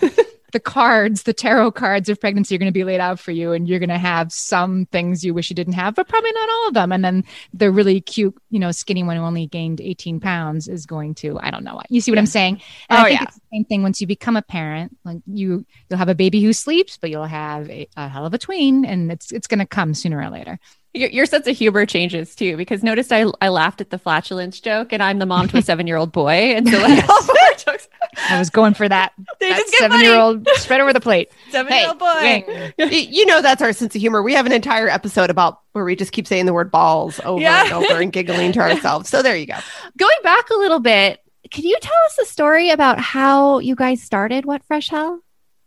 the 0.52 0.60
cards, 0.60 1.24
the 1.24 1.34
tarot 1.34 1.72
cards 1.72 2.10
of 2.10 2.20
pregnancy 2.20 2.56
are 2.56 2.58
going 2.58 2.68
to 2.68 2.72
be 2.72 2.84
laid 2.84 3.00
out 3.00 3.20
for 3.20 3.32
you, 3.32 3.52
and 3.52 3.68
you're 3.68 3.80
going 3.80 3.90
to 3.90 3.98
have 3.98 4.32
some 4.32 4.86
things 4.88 5.24
you 5.24 5.34
wish 5.34 5.50
you 5.50 5.56
didn't 5.56 5.74
have, 5.74 5.96
but 5.96 6.08
probably 6.08 6.32
not 6.32 6.50
all 6.50 6.68
of 6.68 6.74
them. 6.74 6.92
And 6.92 7.04
then 7.04 7.24
the 7.54 7.72
really 7.72 8.02
cute, 8.02 8.36
you 8.50 8.60
know, 8.60 8.72
skinny 8.72 9.04
one 9.04 9.18
who 9.18 9.24
only 9.24 9.48
gained 9.48 9.82
18 9.82 10.20
pounds 10.20 10.68
is 10.68 10.86
going 10.86 11.16
to, 11.16 11.40
I 11.40 11.52
don't 11.52 11.64
know. 11.64 11.76
What. 11.76 11.88
You 11.90 12.02
see 12.02 12.12
what 12.12 12.18
yeah. 12.18 12.22
I'm 12.22 12.28
saying? 12.28 12.62
And 12.90 13.00
oh, 13.00 13.02
I 13.02 13.06
think 13.06 13.20
yeah. 13.20 13.24
it's 13.26 13.36
the 13.36 13.42
same 13.54 13.66
thing 13.66 13.84
once 13.84 14.02
you 14.02 14.08
become 14.08 14.36
a 14.36 14.42
parent. 14.42 14.98
Like 15.04 15.20
you, 15.26 15.66
you'll 15.90 16.00
have 16.00 16.10
a 16.10 16.16
baby 16.16 16.42
who 16.42 16.54
sleeps, 16.54 16.98
but 16.98 17.10
you'll 17.10 17.26
have 17.26 17.70
a, 17.70 17.88
a 17.96 18.08
hell 18.08 18.26
of 18.26 18.34
a 18.34 18.38
tween, 18.38 18.86
and 18.86 19.12
it's 19.12 19.32
it's 19.32 19.48
going 19.48 19.60
to 19.60 19.66
come 19.66 19.94
sooner 19.94 20.20
or 20.20 20.30
later. 20.30 20.60
Your, 21.00 21.10
your 21.12 21.26
sense 21.26 21.48
of 21.48 21.56
humor 21.56 21.86
changes 21.86 22.36
too, 22.36 22.58
because 22.58 22.84
notice 22.84 23.10
I 23.12 23.26
I 23.40 23.48
laughed 23.48 23.80
at 23.80 23.90
the 23.90 23.98
flatulence 23.98 24.60
joke, 24.60 24.92
and 24.92 25.02
I'm 25.02 25.18
the 25.20 25.26
mom 25.26 25.48
to 25.48 25.58
a 25.58 25.62
seven 25.70 25.88
year 25.88 25.96
old 25.96 26.12
boy, 26.12 26.32
and 26.32 26.68
so 26.68 26.78
like 26.78 27.08
all 27.08 27.22
jokes. 27.58 27.88
I 28.30 28.38
was 28.38 28.50
going 28.50 28.74
for 28.74 28.90
that. 28.90 29.14
They 29.40 29.52
that 29.52 29.68
seven 29.70 30.02
year 30.02 30.16
old 30.16 30.46
spread 30.56 30.82
over 30.82 30.92
the 30.92 31.00
plate. 31.00 31.32
Seven 31.50 31.72
year 31.72 31.88
old 31.88 32.00
boy. 32.00 32.44
you 32.78 33.26
know 33.26 33.42
that's 33.42 33.62
our 33.62 33.72
sense 33.72 33.96
of 33.96 34.02
humor. 34.02 34.22
We 34.22 34.34
have 34.34 34.46
an 34.46 34.52
entire 34.52 34.90
episode 34.90 35.30
about 35.30 35.62
where 35.72 35.86
we 35.86 35.96
just 35.96 36.12
keep 36.12 36.28
saying 36.28 36.46
the 36.46 36.54
word 36.54 36.70
balls 36.70 37.22
over 37.24 37.42
yeah. 37.42 37.64
and 37.64 37.72
over 37.74 38.02
and 38.02 38.12
giggling 38.12 38.52
to 38.54 38.60
ourselves. 38.60 39.10
So 39.10 39.22
there 39.22 39.38
you 39.38 39.46
go. 39.46 39.58
Going 39.98 40.18
back 40.24 40.50
a 40.50 40.56
little 40.56 40.82
bit, 40.82 41.22
can 41.52 41.64
you 41.64 41.78
tell 41.80 41.98
us 42.08 42.20
a 42.20 42.26
story 42.26 42.72
about 42.72 43.00
how 43.00 43.60
you 43.60 43.76
guys 43.76 44.02
started 44.02 44.46
What 44.46 44.64
Fresh 44.66 44.90
Hell? 44.90 45.22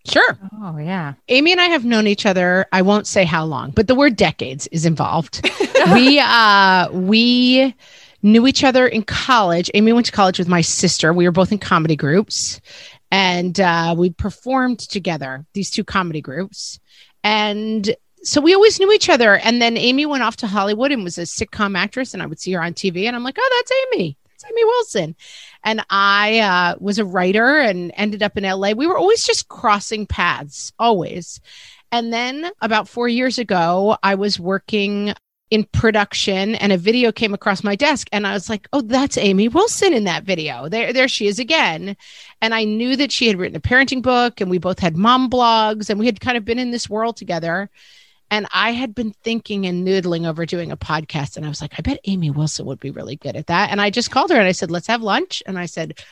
Sure. 0.04 0.38
Oh, 0.60 0.78
yeah. 0.78 1.14
Amy 1.28 1.52
and 1.52 1.60
I 1.60 1.66
have 1.66 1.84
known 1.84 2.06
each 2.06 2.26
other, 2.26 2.66
I 2.72 2.82
won't 2.82 3.06
say 3.06 3.24
how 3.24 3.44
long, 3.44 3.70
but 3.70 3.86
the 3.86 3.94
word 3.94 4.16
decades 4.16 4.66
is 4.68 4.84
involved. 4.84 5.48
we 5.92 6.18
uh 6.20 6.88
we 6.92 7.74
knew 8.22 8.46
each 8.46 8.64
other 8.64 8.86
in 8.86 9.02
college. 9.02 9.70
Amy 9.74 9.92
went 9.92 10.06
to 10.06 10.12
college 10.12 10.38
with 10.38 10.48
my 10.48 10.60
sister. 10.60 11.12
We 11.12 11.24
were 11.26 11.32
both 11.32 11.52
in 11.52 11.58
comedy 11.58 11.96
groups 11.96 12.60
and 13.12 13.60
uh, 13.60 13.94
we 13.96 14.10
performed 14.10 14.78
together, 14.78 15.44
these 15.52 15.70
two 15.70 15.84
comedy 15.84 16.20
groups. 16.20 16.80
And 17.22 17.94
so 18.22 18.40
we 18.40 18.54
always 18.54 18.80
knew 18.80 18.90
each 18.90 19.10
other. 19.10 19.36
And 19.36 19.60
then 19.60 19.76
Amy 19.76 20.06
went 20.06 20.22
off 20.22 20.36
to 20.38 20.46
Hollywood 20.46 20.92
and 20.92 21.04
was 21.04 21.18
a 21.18 21.22
sitcom 21.22 21.76
actress, 21.76 22.14
and 22.14 22.22
I 22.22 22.26
would 22.26 22.40
see 22.40 22.52
her 22.52 22.62
on 22.62 22.72
TV, 22.72 23.06
and 23.06 23.14
I'm 23.14 23.22
like, 23.22 23.36
oh, 23.38 23.50
that's 23.56 23.72
Amy 23.94 24.16
Amy 24.48 24.64
Wilson. 24.64 25.16
And 25.64 25.85
I 25.90 26.40
uh, 26.40 26.76
was 26.81 26.98
a 26.98 27.05
writer 27.05 27.59
and 27.59 27.92
ended 27.96 28.22
up 28.22 28.37
in 28.37 28.44
LA. 28.44 28.72
We 28.72 28.87
were 28.87 28.98
always 28.98 29.24
just 29.24 29.48
crossing 29.48 30.07
paths, 30.07 30.72
always. 30.78 31.40
And 31.90 32.12
then 32.12 32.50
about 32.61 32.88
four 32.88 33.09
years 33.09 33.38
ago, 33.38 33.96
I 34.02 34.14
was 34.14 34.40
working 34.40 35.14
in 35.52 35.64
production 35.64 36.55
and 36.55 36.72
a 36.72 36.78
video 36.78 37.12
came 37.12 37.35
across 37.35 37.62
my 37.62 37.76
desk 37.76 38.09
and 38.11 38.26
I 38.26 38.33
was 38.33 38.48
like, 38.48 38.66
"Oh, 38.72 38.81
that's 38.81 39.18
Amy 39.18 39.48
Wilson 39.48 39.92
in 39.92 40.05
that 40.05 40.24
video. 40.24 40.70
There 40.70 40.94
there 40.94 41.09
she 41.09 41.26
is 41.26 41.38
again." 41.38 41.94
And 42.40 42.55
I 42.55 42.64
knew 42.64 42.96
that 42.96 43.12
she 43.12 43.26
had 43.26 43.38
written 43.38 43.57
a 43.57 43.61
parenting 43.61 44.00
book 44.00 44.40
and 44.40 44.50
we 44.50 44.57
both 44.57 44.78
had 44.78 44.96
mom 44.96 45.28
blogs 45.28 45.90
and 45.90 46.00
we 46.00 46.07
had 46.07 46.20
kind 46.20 46.38
of 46.38 46.46
been 46.46 46.59
in 46.59 46.70
this 46.70 46.88
world 46.88 47.18
together. 47.18 47.68
And 48.32 48.46
I 48.50 48.72
had 48.72 48.94
been 48.94 49.12
thinking 49.22 49.66
and 49.66 49.86
noodling 49.86 50.26
over 50.26 50.46
doing 50.46 50.72
a 50.72 50.76
podcast 50.76 51.36
and 51.36 51.44
I 51.44 51.50
was 51.50 51.60
like, 51.60 51.74
"I 51.78 51.82
bet 51.82 52.00
Amy 52.06 52.30
Wilson 52.30 52.64
would 52.64 52.80
be 52.80 52.90
really 52.90 53.16
good 53.16 53.36
at 53.36 53.48
that." 53.48 53.70
And 53.70 53.78
I 53.78 53.90
just 53.90 54.10
called 54.10 54.30
her 54.30 54.38
and 54.38 54.48
I 54.48 54.52
said, 54.52 54.70
"Let's 54.70 54.86
have 54.86 55.02
lunch." 55.02 55.42
And 55.44 55.58
I 55.58 55.66
said, 55.66 56.02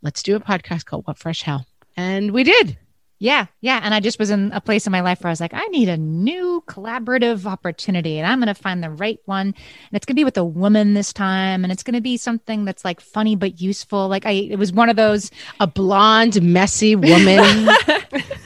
"Let's 0.00 0.22
do 0.22 0.36
a 0.36 0.40
podcast 0.40 0.86
called 0.86 1.06
What 1.06 1.18
Fresh 1.18 1.42
Hell." 1.42 1.66
And 1.94 2.30
we 2.30 2.44
did. 2.44 2.78
Yeah, 3.18 3.46
yeah. 3.60 3.80
And 3.82 3.94
I 3.94 4.00
just 4.00 4.18
was 4.18 4.30
in 4.30 4.52
a 4.52 4.60
place 4.60 4.86
in 4.86 4.90
my 4.90 5.00
life 5.00 5.22
where 5.22 5.28
I 5.28 5.32
was 5.32 5.40
like, 5.40 5.54
I 5.54 5.66
need 5.68 5.88
a 5.88 5.96
new 5.96 6.62
collaborative 6.66 7.46
opportunity 7.46 8.18
and 8.18 8.26
I'm 8.26 8.38
going 8.40 8.54
to 8.54 8.62
find 8.62 8.82
the 8.82 8.90
right 8.90 9.18
one. 9.24 9.46
And 9.46 9.92
it's 9.92 10.04
going 10.04 10.14
to 10.16 10.20
be 10.20 10.24
with 10.24 10.36
a 10.36 10.44
woman 10.44 10.92
this 10.92 11.14
time. 11.14 11.64
And 11.64 11.72
it's 11.72 11.82
going 11.82 11.94
to 11.94 12.02
be 12.02 12.18
something 12.18 12.66
that's 12.66 12.84
like 12.84 13.00
funny 13.00 13.34
but 13.34 13.58
useful. 13.58 14.08
Like 14.08 14.26
I, 14.26 14.32
it 14.32 14.58
was 14.58 14.70
one 14.70 14.90
of 14.90 14.96
those. 14.96 15.30
A 15.60 15.66
blonde, 15.66 16.42
messy 16.42 16.94
woman. 16.94 17.68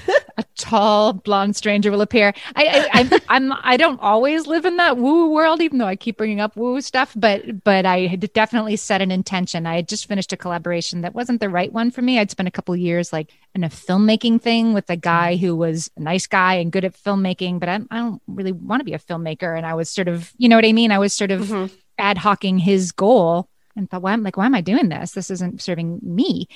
tall 0.70 1.12
blonde 1.12 1.56
stranger 1.56 1.90
will 1.90 2.00
appear. 2.00 2.32
I, 2.54 2.88
I, 2.92 3.00
I 3.00 3.20
I'm 3.28 3.52
I 3.52 3.76
don't 3.76 4.00
always 4.00 4.46
live 4.46 4.64
in 4.64 4.76
that 4.76 4.96
woo 4.96 5.30
world, 5.30 5.60
even 5.60 5.78
though 5.78 5.86
I 5.86 5.96
keep 5.96 6.16
bringing 6.16 6.40
up 6.40 6.56
woo 6.56 6.80
stuff. 6.80 7.12
But 7.16 7.64
but 7.64 7.86
I 7.86 8.06
had 8.06 8.32
definitely 8.32 8.76
set 8.76 9.02
an 9.02 9.10
intention. 9.10 9.66
I 9.66 9.76
had 9.76 9.88
just 9.88 10.06
finished 10.06 10.32
a 10.32 10.36
collaboration 10.36 11.00
that 11.00 11.14
wasn't 11.14 11.40
the 11.40 11.48
right 11.48 11.72
one 11.72 11.90
for 11.90 12.02
me. 12.02 12.18
I'd 12.18 12.30
spent 12.30 12.48
a 12.48 12.52
couple 12.52 12.76
years 12.76 13.12
like 13.12 13.32
in 13.54 13.64
a 13.64 13.68
filmmaking 13.68 14.40
thing 14.40 14.72
with 14.72 14.88
a 14.90 14.96
guy 14.96 15.36
who 15.36 15.56
was 15.56 15.90
a 15.96 16.00
nice 16.00 16.26
guy 16.26 16.54
and 16.54 16.70
good 16.70 16.84
at 16.84 16.94
filmmaking, 16.94 17.58
but 17.58 17.68
I, 17.68 17.80
I 17.90 17.98
don't 17.98 18.22
really 18.28 18.52
want 18.52 18.80
to 18.80 18.84
be 18.84 18.94
a 18.94 18.98
filmmaker. 18.98 19.56
And 19.56 19.66
I 19.66 19.74
was 19.74 19.90
sort 19.90 20.08
of, 20.08 20.32
you 20.38 20.48
know 20.48 20.56
what 20.56 20.64
I 20.64 20.72
mean? 20.72 20.92
I 20.92 20.98
was 20.98 21.12
sort 21.12 21.32
of 21.32 21.42
mm-hmm. 21.42 21.74
ad 21.98 22.18
hocing 22.18 22.58
his 22.58 22.92
goal 22.92 23.48
and 23.76 23.90
thought, 23.90 24.02
well, 24.02 24.12
I'm 24.12 24.22
like, 24.22 24.36
why 24.36 24.46
am 24.46 24.54
I 24.54 24.60
doing 24.60 24.88
this? 24.88 25.12
This 25.12 25.30
isn't 25.30 25.60
serving 25.60 25.98
me. 26.02 26.48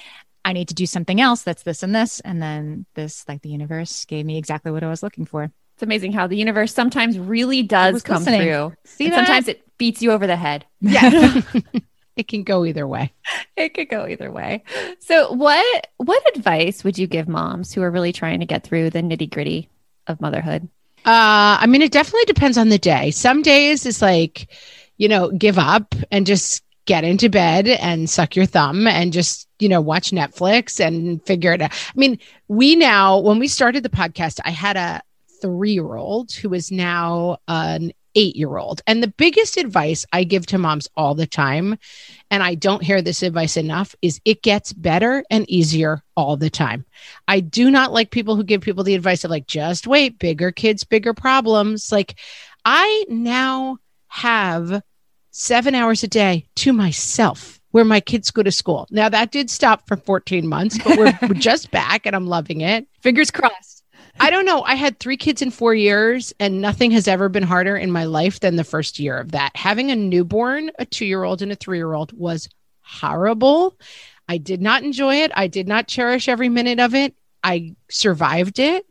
I 0.45 0.53
need 0.53 0.69
to 0.69 0.75
do 0.75 0.87
something 0.87 1.21
else 1.21 1.43
that's 1.43 1.63
this 1.63 1.83
and 1.83 1.95
this. 1.95 2.21
And 2.21 2.43
then 2.43 2.87
this, 2.95 3.25
like 3.29 3.43
the 3.43 3.49
universe 3.49 4.05
gave 4.05 4.27
me 4.27 4.39
exactly 4.39 4.71
what 4.73 4.85
I 4.85 4.89
was 4.89 5.03
looking 5.03 5.25
for. 5.25 5.51
It's 5.75 5.83
amazing 5.83 6.13
how 6.13 6.27
the 6.27 6.37
universe 6.37 6.73
sometimes 6.73 7.19
really 7.19 7.63
does 7.63 8.03
come 8.03 8.19
listening. 8.19 8.43
through. 8.43 8.75
See 8.85 9.09
that? 9.09 9.17
Sometimes 9.17 9.49
it 9.49 9.63
beats 9.79 10.03
you 10.03 10.13
over 10.13 10.27
the 10.27 10.37
head. 10.37 10.67
Yeah. 10.81 11.41
it 12.17 12.29
can 12.29 12.45
go 12.45 12.65
either 12.65 12.87
way. 12.87 13.13
It 13.57 13.75
could 13.75 13.89
go 13.89 14.07
either 14.07 14.31
way. 14.31 14.63
So 15.01 15.33
what 15.33 15.89
what 15.97 16.37
advice 16.37 16.85
would 16.85 16.99
you 16.99 17.07
give 17.07 17.27
moms 17.27 17.73
who 17.73 17.83
are 17.83 17.91
really 17.91 18.13
trying 18.13 18.41
to 18.41 18.47
get 18.47 18.65
through 18.65 18.91
the 18.91 19.03
nitty-gritty 19.03 19.69
of 20.07 20.21
motherhood? 20.21 20.69
Uh 20.99 21.59
I 21.61 21.67
mean 21.67 21.83
it 21.83 21.93
definitely 21.93 22.27
depends 22.27 22.57
on 22.57 22.69
the 22.69 22.79
day. 22.79 23.11
Some 23.11 23.43
days 23.43 23.85
it's 23.85 24.03
like, 24.03 24.49
you 24.97 25.09
know, 25.09 25.31
give 25.31 25.59
up 25.59 25.95
and 26.13 26.25
just 26.25 26.63
get 26.87 27.05
into 27.05 27.29
bed 27.29 27.67
and 27.67 28.09
suck 28.09 28.37
your 28.37 28.47
thumb 28.47 28.87
and 28.87 29.13
just, 29.13 29.49
you 29.65 29.71
know, 29.71 29.81
watch 29.81 30.11
Netflix 30.11 30.79
and 30.79 31.25
figure 31.25 31.55
it 31.55 31.63
out. 31.63 31.73
I 31.73 31.99
mean, 31.99 32.19
we 32.49 32.77
now, 32.77 33.19
when 33.19 33.39
we 33.39 33.49
started 33.49 33.83
the 33.83 33.89
podcast, 33.89 34.39
I 34.45 34.51
had 34.51 34.77
a 34.77 35.01
three 35.41 35.73
year 35.73 35.95
old 35.97 36.33
who 36.33 36.53
is 36.53 36.71
now 36.71 37.39
an 37.49 37.95
eight 38.15 38.37
year 38.37 38.59
old. 38.59 38.83
And 38.87 39.03
the 39.03 39.09
biggest 39.09 39.57
advice 39.57 40.05
I 40.13 40.25
give 40.25 40.45
to 40.49 40.59
moms 40.59 40.87
all 40.99 41.15
the 41.15 41.27
time, 41.27 41.79
and 42.31 42.43
I 42.43 42.57
don't 42.57 42.83
hear 42.83 43.01
this 43.01 43.23
advice 43.23 43.57
enough, 43.57 43.95
is 44.03 44.21
it 44.27 44.43
gets 44.43 44.75
better 44.75 45.25
and 45.31 45.49
easier 45.49 46.03
all 46.15 46.37
the 46.37 46.51
time. 46.51 46.85
I 47.27 47.41
do 47.41 47.71
not 47.71 47.91
like 47.91 48.11
people 48.11 48.37
who 48.37 48.45
give 48.45 48.61
people 48.61 48.85
the 48.85 48.95
advice 48.95 49.25
of 49.25 49.31
like, 49.31 49.47
just 49.47 49.87
wait, 49.87 50.19
bigger 50.19 50.53
kids, 50.53 50.85
bigger 50.85 51.15
problems. 51.15 51.91
Like, 51.91 52.17
I 52.67 53.07
now 53.09 53.79
have 54.09 54.83
seven 55.31 55.75
hours 55.75 56.03
a 56.03 56.09
day 56.09 56.49
to 56.57 56.75
myself 56.75 57.63
where 57.75 57.85
my 57.85 57.99
kids 57.99 58.31
go 58.31 58.41
to 58.41 58.53
school. 58.53 58.87
Now 58.93 59.09
that 59.09 59.33
did 59.33 59.51
stop 59.51 59.89
for 59.89 59.97
14 59.97 60.47
months, 60.47 60.79
but 60.79 60.97
we're, 60.97 61.19
we're 61.23 61.35
just 61.35 61.73
back 61.73 62.07
and 62.07 62.15
I'm 62.15 62.29
loving 62.29 62.61
it. 62.61 62.87
Fingers 63.01 63.33
crossed. 63.33 63.83
I 64.21 64.31
don't 64.31 64.45
know. 64.45 64.63
I 64.63 64.77
had 64.77 65.01
three 65.01 65.17
kids 65.17 65.43
in 65.43 65.51
four 65.51 65.75
years, 65.75 66.33
and 66.39 66.61
nothing 66.61 66.93
has 66.93 67.09
ever 67.09 67.29
been 67.29 67.43
harder 67.43 67.77
in 67.77 67.91
my 67.91 68.05
life 68.05 68.39
than 68.39 68.55
the 68.55 68.63
first 68.63 69.01
year 69.01 69.19
of 69.19 69.33
that. 69.33 69.57
Having 69.57 69.91
a 69.91 69.97
newborn, 69.97 70.71
a 70.79 70.87
two 70.87 71.05
year 71.05 71.25
old, 71.25 71.43
and 71.43 71.51
a 71.51 71.57
three 71.57 71.79
year 71.79 71.93
old 71.93 72.13
was 72.17 72.49
horrible. 72.81 73.77
I 74.29 74.39
did 74.39 74.63
not 74.63 74.85
enjoy 74.85 75.17
it. 75.23 75.33
I 75.35 75.49
did 75.49 75.67
not 75.67 75.89
cherish 75.89 76.29
every 76.29 76.49
minute 76.49 76.79
of 76.79 76.95
it. 76.95 77.17
I 77.43 77.75
survived 77.91 78.61
it. 78.61 78.87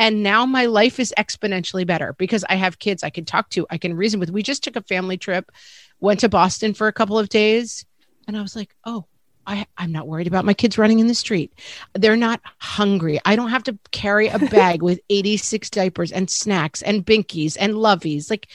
And 0.00 0.24
now 0.24 0.44
my 0.44 0.66
life 0.66 0.98
is 0.98 1.14
exponentially 1.16 1.86
better 1.86 2.16
because 2.18 2.44
I 2.50 2.56
have 2.56 2.80
kids 2.80 3.04
I 3.04 3.10
can 3.10 3.26
talk 3.26 3.50
to, 3.50 3.64
I 3.70 3.78
can 3.78 3.94
reason 3.94 4.18
with. 4.18 4.32
We 4.32 4.42
just 4.42 4.64
took 4.64 4.74
a 4.74 4.82
family 4.82 5.18
trip, 5.18 5.52
went 6.00 6.18
to 6.20 6.28
Boston 6.28 6.74
for 6.74 6.88
a 6.88 6.92
couple 6.92 7.16
of 7.16 7.28
days, 7.28 7.86
and 8.26 8.36
I 8.36 8.42
was 8.42 8.56
like, 8.56 8.74
oh, 8.84 9.06
I, 9.46 9.66
am 9.78 9.92
not 9.92 10.08
worried 10.08 10.26
about 10.26 10.44
my 10.44 10.54
kids 10.54 10.78
running 10.78 10.98
in 10.98 11.06
the 11.06 11.14
street. 11.14 11.52
They're 11.94 12.16
not 12.16 12.40
hungry. 12.58 13.20
I 13.24 13.36
don't 13.36 13.50
have 13.50 13.64
to 13.64 13.78
carry 13.90 14.28
a 14.28 14.38
bag 14.50 14.82
with 14.82 15.00
86 15.10 15.70
diapers 15.70 16.12
and 16.12 16.30
snacks 16.30 16.82
and 16.82 17.04
binkies 17.04 17.56
and 17.58 17.74
lovies. 17.74 18.30
Like, 18.30 18.48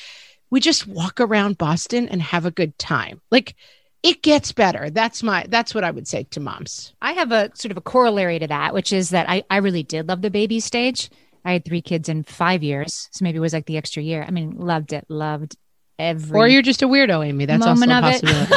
we 0.49 0.59
just 0.59 0.87
walk 0.87 1.19
around 1.19 1.57
Boston 1.57 2.09
and 2.09 2.21
have 2.21 2.45
a 2.45 2.51
good 2.51 2.77
time. 2.79 3.21
Like, 3.29 3.55
it 4.01 4.23
gets 4.23 4.51
better. 4.51 4.89
That's 4.89 5.21
my 5.21 5.45
that's 5.49 5.75
what 5.75 5.83
I 5.83 5.91
would 5.91 6.07
say 6.07 6.23
to 6.31 6.39
moms. 6.39 6.93
I 7.01 7.11
have 7.13 7.33
a 7.33 7.51
sort 7.53 7.71
of 7.71 7.77
a 7.77 7.81
corollary 7.81 8.39
to 8.39 8.47
that, 8.47 8.73
which 8.73 8.93
is 8.93 9.09
that 9.09 9.29
I, 9.29 9.43
I 9.49 9.57
really 9.57 9.83
did 9.83 10.07
love 10.07 10.21
the 10.21 10.29
baby 10.29 10.61
stage. 10.61 11.09
I 11.43 11.53
had 11.53 11.65
three 11.65 11.81
kids 11.81 12.07
in 12.07 12.23
five 12.23 12.63
years. 12.63 13.09
So 13.11 13.23
maybe 13.23 13.37
it 13.37 13.41
was 13.41 13.53
like 13.53 13.65
the 13.65 13.77
extra 13.77 14.01
year. 14.01 14.23
I 14.25 14.31
mean, 14.31 14.57
loved 14.57 14.93
it, 14.93 15.05
loved 15.09 15.57
every 15.97 16.37
Or 16.37 16.47
you're 16.47 16.61
just 16.61 16.81
a 16.81 16.87
weirdo, 16.87 17.27
Amy. 17.27 17.45
That's 17.45 17.65
also 17.65 17.83
a 17.83 18.01
possibility. 18.01 18.53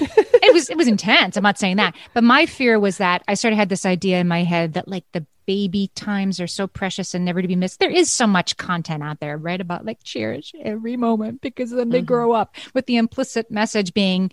It. 0.46 0.54
was 0.54 0.70
it 0.70 0.76
was 0.76 0.88
intense. 0.88 1.36
I'm 1.36 1.42
not 1.42 1.58
saying 1.58 1.76
that. 1.76 1.94
But 2.12 2.24
my 2.24 2.46
fear 2.46 2.78
was 2.78 2.98
that 2.98 3.22
I 3.28 3.34
sort 3.34 3.52
of 3.52 3.58
had 3.58 3.68
this 3.68 3.86
idea 3.86 4.20
in 4.20 4.28
my 4.28 4.44
head 4.44 4.74
that 4.74 4.88
like 4.88 5.04
the 5.12 5.26
baby 5.46 5.90
times 5.94 6.40
are 6.40 6.46
so 6.46 6.66
precious 6.66 7.14
and 7.14 7.24
never 7.24 7.42
to 7.42 7.48
be 7.48 7.56
missed. 7.56 7.80
There 7.80 7.90
is 7.90 8.10
so 8.10 8.26
much 8.26 8.56
content 8.56 9.02
out 9.02 9.20
there, 9.20 9.36
right? 9.36 9.60
About 9.60 9.84
like 9.84 10.02
cherish 10.02 10.52
every 10.60 10.96
moment 10.96 11.40
because 11.40 11.70
then 11.70 11.90
they 11.90 11.98
mm-hmm. 11.98 12.06
grow 12.06 12.32
up 12.32 12.54
with 12.74 12.86
the 12.86 12.96
implicit 12.96 13.50
message 13.50 13.94
being 13.94 14.32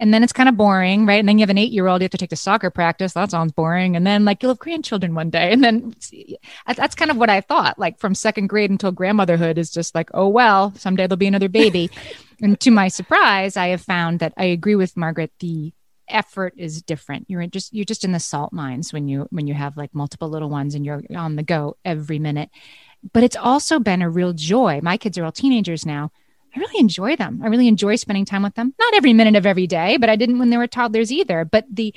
and 0.00 0.14
then 0.14 0.24
it's 0.24 0.32
kind 0.32 0.48
of 0.48 0.56
boring, 0.56 1.04
right? 1.04 1.20
And 1.20 1.28
then 1.28 1.38
you 1.38 1.42
have 1.42 1.50
an 1.50 1.58
eight 1.58 1.72
year 1.72 1.86
old, 1.86 2.00
you 2.00 2.04
have 2.04 2.10
to 2.12 2.16
take 2.16 2.30
to 2.30 2.36
soccer 2.36 2.70
practice. 2.70 3.12
That 3.12 3.30
sounds 3.30 3.52
boring. 3.52 3.96
And 3.96 4.06
then 4.06 4.24
like 4.24 4.42
you'll 4.42 4.52
have 4.52 4.58
grandchildren 4.58 5.14
one 5.14 5.28
day. 5.28 5.52
And 5.60 5.62
then 5.62 5.94
that's 6.74 6.94
kind 6.94 7.10
of 7.10 7.18
what 7.18 7.28
I 7.28 7.42
thought. 7.42 7.78
Like 7.78 7.98
from 7.98 8.14
second 8.14 8.46
grade 8.46 8.70
until 8.70 8.92
grandmotherhood 8.92 9.58
is 9.58 9.70
just 9.70 9.94
like, 9.94 10.08
oh, 10.14 10.28
well, 10.28 10.72
someday 10.76 11.06
there'll 11.06 11.18
be 11.18 11.26
another 11.26 11.50
baby. 11.50 11.90
and 12.40 12.58
to 12.60 12.70
my 12.70 12.88
surprise, 12.88 13.58
I 13.58 13.68
have 13.68 13.82
found 13.82 14.20
that 14.20 14.32
I 14.38 14.44
agree 14.44 14.74
with 14.74 14.96
Margaret. 14.96 15.32
The 15.40 15.74
effort 16.08 16.54
is 16.56 16.82
different. 16.82 17.26
You're 17.28 17.46
just 17.46 17.74
you're 17.74 17.84
just 17.84 18.04
in 18.04 18.12
the 18.12 18.20
salt 18.20 18.54
mines 18.54 18.92
when 18.92 19.06
you 19.06 19.26
when 19.30 19.46
you 19.46 19.54
have 19.54 19.76
like 19.76 19.94
multiple 19.94 20.30
little 20.30 20.48
ones 20.48 20.74
and 20.74 20.84
you're 20.86 21.02
on 21.14 21.36
the 21.36 21.42
go 21.42 21.76
every 21.84 22.18
minute. 22.18 22.48
But 23.12 23.22
it's 23.22 23.36
also 23.36 23.78
been 23.78 24.02
a 24.02 24.08
real 24.10 24.32
joy. 24.32 24.80
My 24.82 24.96
kids 24.96 25.18
are 25.18 25.24
all 25.24 25.32
teenagers 25.32 25.84
now 25.84 26.10
I 26.54 26.58
really 26.58 26.80
enjoy 26.80 27.16
them. 27.16 27.40
I 27.42 27.48
really 27.48 27.68
enjoy 27.68 27.96
spending 27.96 28.24
time 28.24 28.42
with 28.42 28.54
them. 28.54 28.74
Not 28.78 28.94
every 28.94 29.12
minute 29.12 29.36
of 29.36 29.46
every 29.46 29.66
day, 29.66 29.96
but 29.96 30.10
I 30.10 30.16
didn't 30.16 30.38
when 30.38 30.50
they 30.50 30.56
were 30.56 30.66
toddlers 30.66 31.12
either. 31.12 31.44
But 31.44 31.66
the 31.70 31.94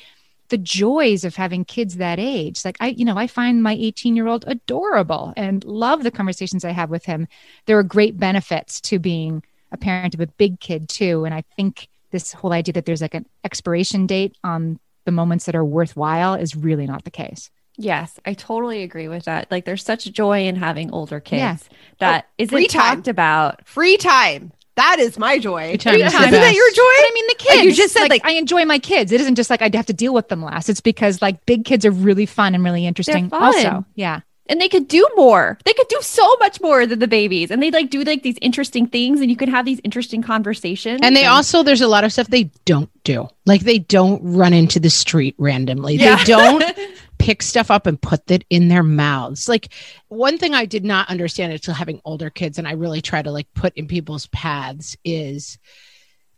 the 0.49 0.57
joys 0.57 1.23
of 1.23 1.35
having 1.35 1.65
kids 1.65 1.95
that 1.95 2.19
age. 2.19 2.63
Like 2.63 2.77
I, 2.79 2.89
you 2.89 3.05
know, 3.05 3.17
I 3.17 3.27
find 3.27 3.63
my 3.63 3.73
18 3.73 4.15
year 4.15 4.27
old 4.27 4.45
adorable 4.47 5.33
and 5.35 5.63
love 5.63 6.03
the 6.03 6.11
conversations 6.11 6.63
I 6.63 6.71
have 6.71 6.91
with 6.91 7.05
him. 7.05 7.27
There 7.65 7.79
are 7.79 7.83
great 7.83 8.19
benefits 8.19 8.79
to 8.81 8.99
being 8.99 9.41
a 9.71 9.77
parent 9.77 10.13
of 10.13 10.19
a 10.19 10.27
big 10.27 10.59
kid 10.59 10.89
too. 10.89 11.25
And 11.25 11.33
I 11.33 11.43
think 11.55 11.87
this 12.11 12.33
whole 12.33 12.53
idea 12.53 12.73
that 12.73 12.85
there's 12.85 13.01
like 13.01 13.15
an 13.15 13.25
expiration 13.43 14.05
date 14.05 14.37
on 14.43 14.79
the 15.05 15.11
moments 15.11 15.45
that 15.45 15.55
are 15.55 15.65
worthwhile 15.65 16.35
is 16.35 16.55
really 16.55 16.85
not 16.85 17.03
the 17.03 17.11
case. 17.11 17.49
Yes, 17.75 18.19
I 18.25 18.33
totally 18.33 18.83
agree 18.83 19.07
with 19.07 19.25
that. 19.25 19.49
Like 19.49 19.65
there's 19.65 19.83
such 19.83 20.05
joy 20.11 20.45
in 20.45 20.55
having 20.55 20.91
older 20.91 21.19
kids 21.19 21.39
yes. 21.39 21.69
that 21.99 22.25
oh, 22.27 22.33
isn't 22.37 22.69
talked 22.69 23.07
about. 23.07 23.65
Free 23.67 23.97
time. 23.97 24.51
That 24.75 24.97
is 24.99 25.19
my 25.19 25.39
joy. 25.39 25.69
Free 25.69 25.77
time. 25.77 25.95
Isn't 25.95 26.31
that 26.31 26.55
your 26.55 26.71
joy? 26.71 26.81
But 26.81 27.05
I 27.05 27.11
mean, 27.13 27.27
the 27.27 27.35
kids. 27.37 27.55
Like 27.57 27.65
you 27.65 27.73
just 27.73 27.93
said 27.93 28.01
like, 28.01 28.11
like, 28.11 28.25
I 28.25 28.31
enjoy 28.33 28.65
my 28.65 28.79
kids. 28.79 29.11
It 29.11 29.21
isn't 29.21 29.35
just 29.35 29.49
like 29.49 29.61
I'd 29.61 29.75
have 29.75 29.85
to 29.87 29.93
deal 29.93 30.13
with 30.13 30.29
them 30.29 30.43
last. 30.43 30.69
It's 30.69 30.81
because 30.81 31.21
like 31.21 31.45
big 31.45 31.65
kids 31.65 31.85
are 31.85 31.91
really 31.91 32.25
fun 32.25 32.55
and 32.55 32.63
really 32.63 32.85
interesting. 32.85 33.29
Also, 33.31 33.85
yeah. 33.95 34.21
And 34.47 34.59
they 34.59 34.67
could 34.67 34.89
do 34.89 35.07
more. 35.15 35.57
They 35.63 35.73
could 35.73 35.87
do 35.87 35.99
so 36.01 36.35
much 36.39 36.59
more 36.59 36.85
than 36.85 36.99
the 36.99 37.07
babies. 37.07 37.49
And 37.49 37.63
they 37.63 37.71
like 37.71 37.89
do 37.89 38.03
like 38.03 38.23
these 38.23 38.37
interesting 38.41 38.87
things 38.87 39.21
and 39.21 39.29
you 39.29 39.37
could 39.37 39.47
have 39.47 39.63
these 39.63 39.79
interesting 39.83 40.21
conversations. 40.21 40.99
And 41.01 41.15
they 41.15 41.23
and- 41.23 41.31
also 41.31 41.63
there's 41.63 41.81
a 41.81 41.87
lot 41.87 42.03
of 42.03 42.11
stuff 42.11 42.27
they 42.27 42.51
don't 42.65 42.89
do. 43.03 43.29
Like 43.45 43.61
they 43.61 43.79
don't 43.79 44.21
run 44.21 44.53
into 44.53 44.79
the 44.79 44.89
street 44.89 45.35
randomly. 45.37 45.95
Yeah. 45.95 46.17
They 46.17 46.23
don't 46.25 46.63
pick 47.23 47.41
stuff 47.41 47.71
up 47.71 47.87
and 47.87 48.01
put 48.01 48.29
it 48.29 48.43
in 48.49 48.67
their 48.67 48.83
mouths. 48.83 49.47
Like 49.47 49.71
one 50.09 50.37
thing 50.37 50.53
I 50.53 50.65
did 50.65 50.83
not 50.83 51.09
understand 51.09 51.53
until 51.53 51.73
having 51.73 52.01
older 52.03 52.29
kids, 52.29 52.57
and 52.57 52.67
I 52.67 52.73
really 52.73 53.01
try 53.01 53.21
to 53.21 53.31
like 53.31 53.47
put 53.53 53.73
in 53.77 53.87
people's 53.87 54.27
paths 54.27 54.97
is 55.05 55.57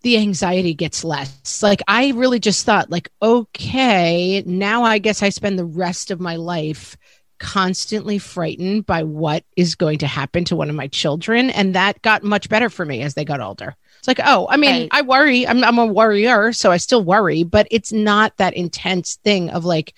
the 0.04 0.17
anxiety 0.17 0.76
gets 0.76 1.04
less. 1.04 1.63
Like 1.63 1.82
I 1.88 2.12
really 2.12 2.39
just 2.39 2.67
thought 2.67 2.91
like 2.91 3.10
okay, 3.19 4.43
now 4.45 4.84
I 4.84 5.00
guess 5.00 5.24
I 5.24 5.30
spend 5.30 5.58
the 5.58 5.65
rest 5.65 6.12
of 6.12 6.19
my 6.19 6.36
life 6.36 6.95
constantly 7.39 8.19
frightened 8.19 8.86
by 8.86 9.02
what 9.02 9.43
is 9.58 9.74
going 9.74 9.98
to 9.98 10.08
happen 10.08 10.45
to 10.45 10.56
one 10.56 10.69
of 10.69 10.76
my 10.76 10.88
children 10.88 11.50
and 11.50 11.74
that 11.74 12.02
got 12.04 12.24
much 12.24 12.48
better 12.48 12.69
for 12.69 12.86
me 12.86 13.02
as 13.02 13.15
they 13.15 13.26
got 13.26 13.41
older. 13.41 13.76
It's 13.98 14.08
like, 14.08 14.21
oh, 14.24 14.48
I 14.52 14.58
mean, 14.58 14.82
Right. 14.84 14.89
I 14.91 15.02
worry. 15.02 15.48
I'm 15.48 15.63
I'm 15.63 15.80
a 15.80 15.86
worrier, 15.88 16.54
so 16.54 16.71
I 16.71 16.78
still 16.78 17.04
worry, 17.04 17.41
but 17.41 17.67
it's 17.71 17.91
not 17.91 18.38
that 18.38 18.54
intense 18.54 19.15
thing 19.24 19.50
of 19.50 19.65
like 19.65 19.95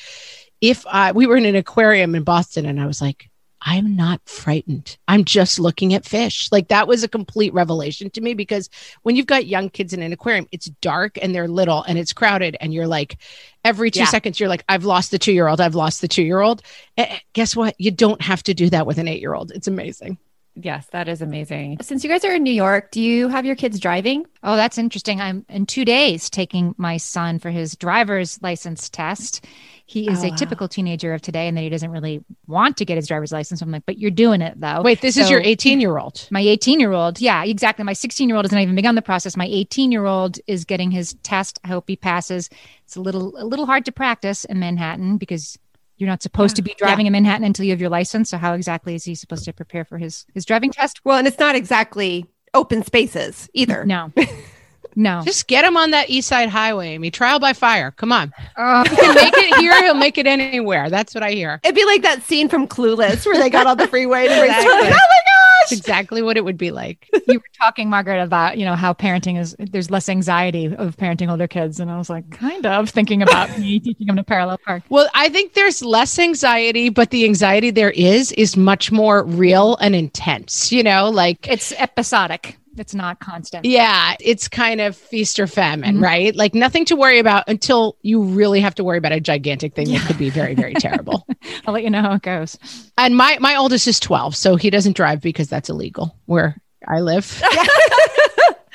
if 0.62 0.86
I 0.88 1.12
we 1.12 1.28
were 1.28 1.38
in 1.38 1.46
an 1.46 1.56
aquarium 1.56 2.16
in 2.16 2.24
Boston 2.24 2.66
and 2.66 2.80
I 2.80 2.86
was 2.86 3.02
like 3.02 3.30
I'm 3.60 3.96
not 3.96 4.22
frightened. 4.30 4.98
I'm 5.08 5.26
just 5.26 5.60
looking 5.60 5.96
at 5.96 6.06
fish. 6.06 6.48
Like 6.52 6.68
that 6.68 6.88
was 6.88 7.04
a 7.04 7.08
complete 7.08 7.52
revelation 7.56 8.12
to 8.12 8.22
me 8.22 8.36
because 8.36 8.70
when 9.02 9.16
you've 9.16 9.26
got 9.26 9.48
young 9.48 9.70
kids 9.70 9.94
in 9.94 10.04
an 10.04 10.14
aquarium, 10.14 10.48
it's 10.52 10.68
dark 10.80 11.18
and 11.20 11.34
they're 11.34 11.48
little 11.48 11.82
and 11.82 11.98
it's 11.98 12.14
crowded. 12.14 12.56
And 12.62 12.72
you're 12.72 12.86
like, 12.88 13.18
every 13.66 13.90
two 13.90 14.02
Yeah. 14.02 14.06
seconds, 14.06 14.40
you're 14.40 14.48
like, 14.48 14.64
I've 14.70 14.86
lost 14.86 15.10
the 15.10 15.18
two 15.18 15.34
year 15.34 15.48
old. 15.48 15.60
I've 15.60 15.74
lost 15.74 16.02
the 16.02 16.08
two 16.08 16.22
year 16.22 16.40
old. 16.40 16.62
Eh, 16.98 17.08
eh, 17.10 17.20
guess 17.34 17.56
what? 17.56 17.74
You 17.80 17.90
don't 17.90 18.22
have 18.22 18.44
to 18.44 18.54
do 18.54 18.70
that 18.70 18.86
with 18.86 19.00
an 19.00 19.08
eight 19.08 19.22
year 19.22 19.34
old. 19.34 19.52
It's 19.52 19.68
amazing. 19.68 20.20
Yes, 20.60 20.88
that 20.92 21.08
is 21.08 21.22
amazing. 21.22 21.78
Since 21.82 22.04
you 22.04 22.10
guys 22.10 22.26
are 22.26 22.34
in 22.34 22.42
New 22.44 22.54
York, 22.54 22.90
do 22.92 23.00
you 23.02 23.28
have 23.28 23.46
your 23.46 23.56
kids 23.56 23.80
driving? 23.80 24.26
Oh, 24.44 24.56
that's 24.56 24.78
interesting. 24.80 25.20
I'm 25.20 25.46
in 25.50 25.66
two 25.68 25.86
days 25.86 26.30
taking 26.30 26.74
my 26.78 26.98
son 26.98 27.38
for 27.38 27.52
his 27.52 27.76
driver's 27.76 28.42
license 28.42 28.90
test. 28.90 29.46
He 29.90 30.10
is 30.10 30.22
Oh, 30.22 30.28
a 30.28 30.30
wow. 30.32 30.36
typical 30.36 30.68
teenager 30.68 31.14
of 31.14 31.22
today, 31.22 31.48
and 31.48 31.56
that 31.58 31.62
he 31.62 31.70
doesn't 31.70 31.92
really 31.92 32.22
want 32.46 32.76
to 32.78 32.84
get 32.86 32.98
his 32.98 33.08
driver's 33.08 33.32
license. 33.32 33.62
I'm 33.62 33.72
like, 33.72 33.86
but 33.86 33.98
you're 33.98 34.12
doing 34.12 34.42
it 34.42 34.60
though. 34.60 34.82
Wait, 34.82 35.00
this 35.00 35.16
is 35.16 35.30
your 35.30 35.40
18 35.42 35.80
year 35.80 35.98
old. 35.98 36.28
My 36.30 36.42
18 36.42 36.82
year 36.82 36.92
old, 36.92 37.22
yeah, 37.22 37.44
exactly. 37.46 37.86
My 37.86 37.94
16 37.94 38.28
year 38.28 38.36
old 38.36 38.46
hasn't 38.46 38.62
even 38.62 38.76
begun 38.76 38.96
the 38.96 39.02
process. 39.02 39.38
My 39.38 39.48
18 39.48 39.94
year 39.94 40.06
old 40.06 40.40
is 40.46 40.66
getting 40.66 40.92
his 40.92 41.14
test. 41.24 41.58
I 41.64 41.70
hope 41.70 41.86
he 41.88 41.96
passes. 41.96 42.50
It's 42.84 42.98
a 42.98 43.02
little 43.02 43.34
a 43.42 43.46
little 43.46 43.66
hard 43.66 43.86
to 43.86 43.92
practice 43.94 44.44
in 44.44 44.60
Manhattan 44.60 45.18
because 45.18 45.58
you're 45.96 46.10
not 46.10 46.22
supposed 46.22 46.58
to 46.58 46.62
be 46.62 46.76
driving 46.78 47.06
in 47.08 47.14
Manhattan 47.14 47.46
until 47.46 47.66
you 47.66 47.72
have 47.72 47.82
your 47.82 47.90
license. 47.90 48.30
So 48.30 48.38
how 48.38 48.54
exactly 48.54 48.94
is 48.94 49.06
he 49.06 49.16
supposed 49.16 49.46
to 49.46 49.54
prepare 49.54 49.86
for 49.86 49.98
his 49.98 50.26
his 50.34 50.44
driving 50.46 50.72
test? 50.72 51.00
Well, 51.06 51.18
and 51.18 51.26
it's 51.28 51.40
not 51.40 51.56
exactly 51.56 52.26
open 52.54 52.84
spaces 52.84 53.50
either. 53.54 53.86
No, 53.86 54.12
no. 54.98 55.22
Just 55.24 55.48
get 55.48 55.64
him 55.64 55.78
on 55.78 55.92
that 55.92 56.10
East 56.10 56.28
Side 56.28 56.50
Highway, 56.50 56.90
Amy. 56.90 57.12
Trial 57.12 57.40
by 57.40 57.54
fire. 57.54 57.92
Come 57.92 58.12
on. 58.12 58.34
Oh, 58.58 58.84
He 58.90 58.96
can 58.96 59.14
make 59.16 59.34
it 59.38 59.56
here. 59.60 59.82
He'll 59.84 59.94
make 59.94 60.18
it 60.18 60.26
anywhere. 60.26 60.90
That's 60.90 61.14
what 61.14 61.24
I 61.24 61.32
hear. 61.32 61.60
It'd 61.64 61.76
be 61.76 61.86
like 61.86 62.02
that 62.02 62.24
scene 62.24 62.50
from 62.50 62.68
Clueless 62.68 63.26
where 63.26 63.38
they 63.38 63.50
got 63.52 63.68
on 63.68 63.78
the 63.78 63.88
freeway 63.88 64.28
and 64.28 64.42
raced. 64.42 64.58
Exactly. 64.58 64.88
Oh 64.88 64.90
my 64.90 64.90
That's 64.90 65.72
gosh! 65.72 65.78
exactly 65.78 66.22
what 66.24 66.36
it 66.36 66.44
would 66.44 66.58
be 66.58 66.72
like. 66.72 67.08
you 67.28 67.38
were 67.40 67.46
talking, 67.58 67.90
Margaret, 67.90 68.22
about 68.24 68.58
you 68.58 68.66
know 68.66 68.76
how 68.76 68.92
parenting 68.94 69.40
is. 69.40 69.56
There's 69.60 69.92
less 69.92 70.10
anxiety 70.10 70.66
of 70.66 70.98
parenting 70.98 71.30
older 71.30 71.48
kids, 71.48 71.80
and 71.80 71.92
I 71.92 71.98
was 71.98 72.10
like, 72.10 72.30
kind 72.32 72.66
of 72.66 72.90
thinking 72.90 73.22
about 73.22 73.56
me 73.60 73.80
teaching 73.84 74.08
them 74.08 74.16
to 74.16 74.24
parallel 74.24 74.58
park. 74.58 74.82
Well, 74.90 75.08
I 75.14 75.30
think 75.30 75.54
there's 75.54 75.84
less 75.84 76.18
anxiety, 76.18 76.90
but 76.90 77.12
the 77.12 77.24
anxiety 77.26 77.70
there 77.70 77.92
is 77.92 78.32
is 78.32 78.58
much 78.58 78.92
more 78.92 79.24
real 79.24 79.76
and 79.78 79.96
intense. 79.96 80.72
You 80.72 80.82
know, 80.84 81.10
like 81.10 81.48
It's 81.48 81.72
episodic. 81.74 82.58
It's 82.80 82.94
not 82.96 83.20
constant. 83.20 83.66
yeah, 83.66 84.16
it's 84.20 84.48
kind 84.48 84.82
of 84.82 84.96
feast 84.96 85.40
or 85.40 85.48
famine, 85.48 85.98
Mhm. 85.98 86.04
right? 86.04 86.36
Like 86.36 86.54
nothing 86.56 86.86
to 86.86 86.96
worry 86.96 87.20
about 87.20 87.44
until 87.48 87.98
you 88.02 88.22
really 88.22 88.60
have 88.62 88.76
to 88.76 88.84
worry 88.84 88.98
about 88.98 89.12
a 89.12 89.20
gigantic 89.20 89.76
thing 89.76 89.92
that 89.92 90.02
could 90.08 90.18
be 90.18 90.30
very, 90.30 90.54
very 90.56 90.74
terrible. 90.80 91.26
I'll 91.66 91.74
let 91.74 91.84
you 91.84 91.90
know 91.90 92.02
how 92.02 92.14
it 92.14 92.22
goes. 92.22 92.58
And 92.98 93.16
my 93.16 93.38
my 93.40 93.56
oldest 93.56 93.88
is 93.88 94.00
12, 94.00 94.36
so 94.36 94.56
he 94.56 94.70
doesn't 94.70 94.96
drive 94.96 95.22
because 95.22 95.48
that's 95.50 95.70
illegal 95.70 96.16
where 96.26 96.62
I 96.88 97.00
live. 97.02 97.42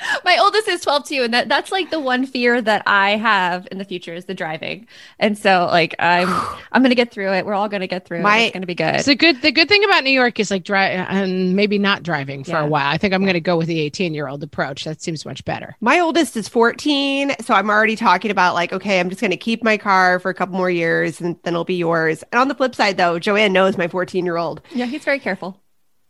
My 0.25 0.37
oldest 0.39 0.67
is 0.67 0.81
12 0.81 1.05
too, 1.07 1.21
and 1.23 1.33
that, 1.33 1.49
that's 1.49 1.71
like 1.71 1.89
the 1.91 1.99
one 1.99 2.25
fear 2.25 2.61
that 2.61 2.83
I 2.85 3.11
have 3.17 3.67
in 3.71 3.77
the 3.77 3.85
future 3.85 4.13
is 4.13 4.25
the 4.25 4.33
driving. 4.33 4.87
And 5.19 5.37
so 5.37 5.67
like 5.71 5.95
I'm 5.99 6.27
I'm 6.71 6.81
gonna 6.83 6.95
get 6.95 7.11
through 7.11 7.31
it. 7.33 7.45
We're 7.45 7.53
all 7.53 7.69
gonna 7.69 7.87
get 7.87 8.05
through 8.05 8.21
My- 8.21 8.37
it. 8.39 8.45
It's 8.47 8.53
gonna 8.53 8.65
be 8.65 8.75
good. 8.75 8.99
the 9.01 9.15
good 9.15 9.41
the 9.41 9.51
good 9.51 9.67
thing 9.69 9.83
about 9.83 10.03
New 10.03 10.09
York 10.11 10.39
is 10.39 10.51
like 10.51 10.63
drive 10.63 11.05
and 11.09 11.55
maybe 11.55 11.77
not 11.77 12.03
driving 12.03 12.43
for 12.43 12.51
Yeah. 12.51 12.63
a 12.63 12.67
while. 12.67 12.87
I 12.89 12.97
think 12.97 13.13
I'm 13.13 13.21
going 13.23 13.33
to 13.33 13.39
go 13.41 13.57
with 13.57 13.67
the 13.67 13.79
18 13.81 14.13
year 14.13 14.27
old 14.27 14.43
approach. 14.43 14.83
That 14.85 15.01
seems 15.01 15.25
much 15.25 15.43
better. 15.45 15.75
My 15.81 15.99
oldest 15.99 16.35
is 16.37 16.47
14, 16.47 17.35
so 17.41 17.53
I'm 17.53 17.69
already 17.69 17.95
talking 17.95 18.31
about 18.31 18.53
like, 18.53 18.73
okay, 18.73 18.99
I'm 18.99 19.09
just 19.09 19.21
going 19.21 19.31
to 19.31 19.37
keep 19.37 19.63
my 19.63 19.77
car 19.77 20.19
for 20.19 20.29
a 20.29 20.33
couple 20.33 20.55
more 20.55 20.69
years 20.69 21.19
and 21.21 21.35
then 21.43 21.53
it'll 21.53 21.63
be 21.65 21.75
yours. 21.75 22.23
And 22.31 22.39
on 22.41 22.47
the 22.47 22.55
flip 22.55 22.75
side, 22.75 22.97
though, 22.97 23.19
Joanne 23.19 23.53
knows 23.53 23.77
my 23.77 23.87
14 23.87 24.25
year 24.25 24.37
old. 24.37 24.61
yeah, 24.73 24.85
he's 24.85 25.03
very 25.03 25.19
careful. 25.19 25.59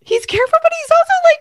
He's 0.01 0.25
careful, 0.25 0.59
but 0.61 0.71
he's 0.81 0.91
also 0.91 1.13
like 1.25 1.37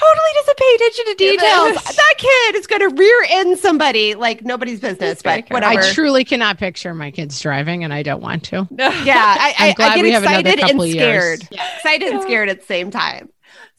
totally 0.00 0.30
doesn't 0.34 0.56
pay 0.58 0.74
attention 0.76 1.04
to 1.06 1.14
details. 1.14 1.96
that 1.96 2.14
kid 2.18 2.56
is 2.56 2.66
going 2.66 2.80
to 2.88 2.94
rear 2.96 3.26
end 3.30 3.58
somebody 3.58 4.14
like 4.14 4.44
nobody's 4.44 4.80
business, 4.80 5.18
He's 5.18 5.22
but 5.22 5.46
careful. 5.48 5.54
whatever. 5.54 5.80
I 5.80 5.92
truly 5.92 6.24
cannot 6.24 6.58
picture 6.58 6.94
my 6.94 7.10
kids 7.10 7.38
driving, 7.40 7.84
and 7.84 7.92
I 7.92 8.02
don't 8.02 8.22
want 8.22 8.44
to. 8.44 8.66
yeah, 8.78 9.36
I, 9.38 9.54
I'm 9.58 9.70
I, 9.70 9.72
glad 9.74 9.92
I 9.92 9.96
get 9.96 10.02
we 10.02 10.10
have 10.12 10.22
another 10.22 10.38
excited 10.40 10.60
and 10.60 10.70
couple 10.70 10.86
years. 10.86 11.40
scared. 11.40 11.60
Excited 11.76 12.08
and 12.12 12.22
scared 12.22 12.48
at 12.48 12.60
the 12.60 12.66
same 12.66 12.90
time. 12.90 13.28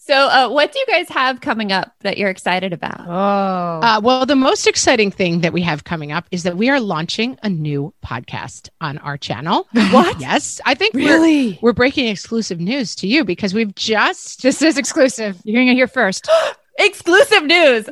So 0.03 0.15
uh, 0.15 0.49
what 0.49 0.71
do 0.71 0.79
you 0.79 0.85
guys 0.87 1.07
have 1.09 1.41
coming 1.41 1.71
up 1.71 1.93
that 1.99 2.17
you're 2.17 2.31
excited 2.31 2.73
about? 2.73 3.01
Oh, 3.07 3.85
Uh, 3.85 4.01
well, 4.03 4.25
the 4.25 4.35
most 4.35 4.65
exciting 4.65 5.11
thing 5.11 5.41
that 5.41 5.53
we 5.53 5.61
have 5.61 5.83
coming 5.83 6.11
up 6.11 6.25
is 6.31 6.41
that 6.41 6.57
we 6.57 6.69
are 6.69 6.79
launching 6.79 7.37
a 7.43 7.49
new 7.49 7.93
podcast 8.03 8.69
on 8.81 8.97
our 8.97 9.15
channel. 9.15 9.67
What? 9.91 10.19
Yes, 10.19 10.59
I 10.65 10.73
think 10.73 10.95
we're 10.95 11.57
we're 11.61 11.73
breaking 11.73 12.07
exclusive 12.07 12.59
news 12.59 12.95
to 12.95 13.07
you 13.07 13.23
because 13.23 13.53
we've 13.53 13.75
just 13.75 14.41
this 14.41 14.63
is 14.63 14.75
exclusive. 14.79 15.39
You're 15.43 15.53
hearing 15.61 15.67
it 15.67 15.75
here 15.75 15.87
first. 15.87 16.27
Exclusive 16.79 17.43
news. 17.43 17.87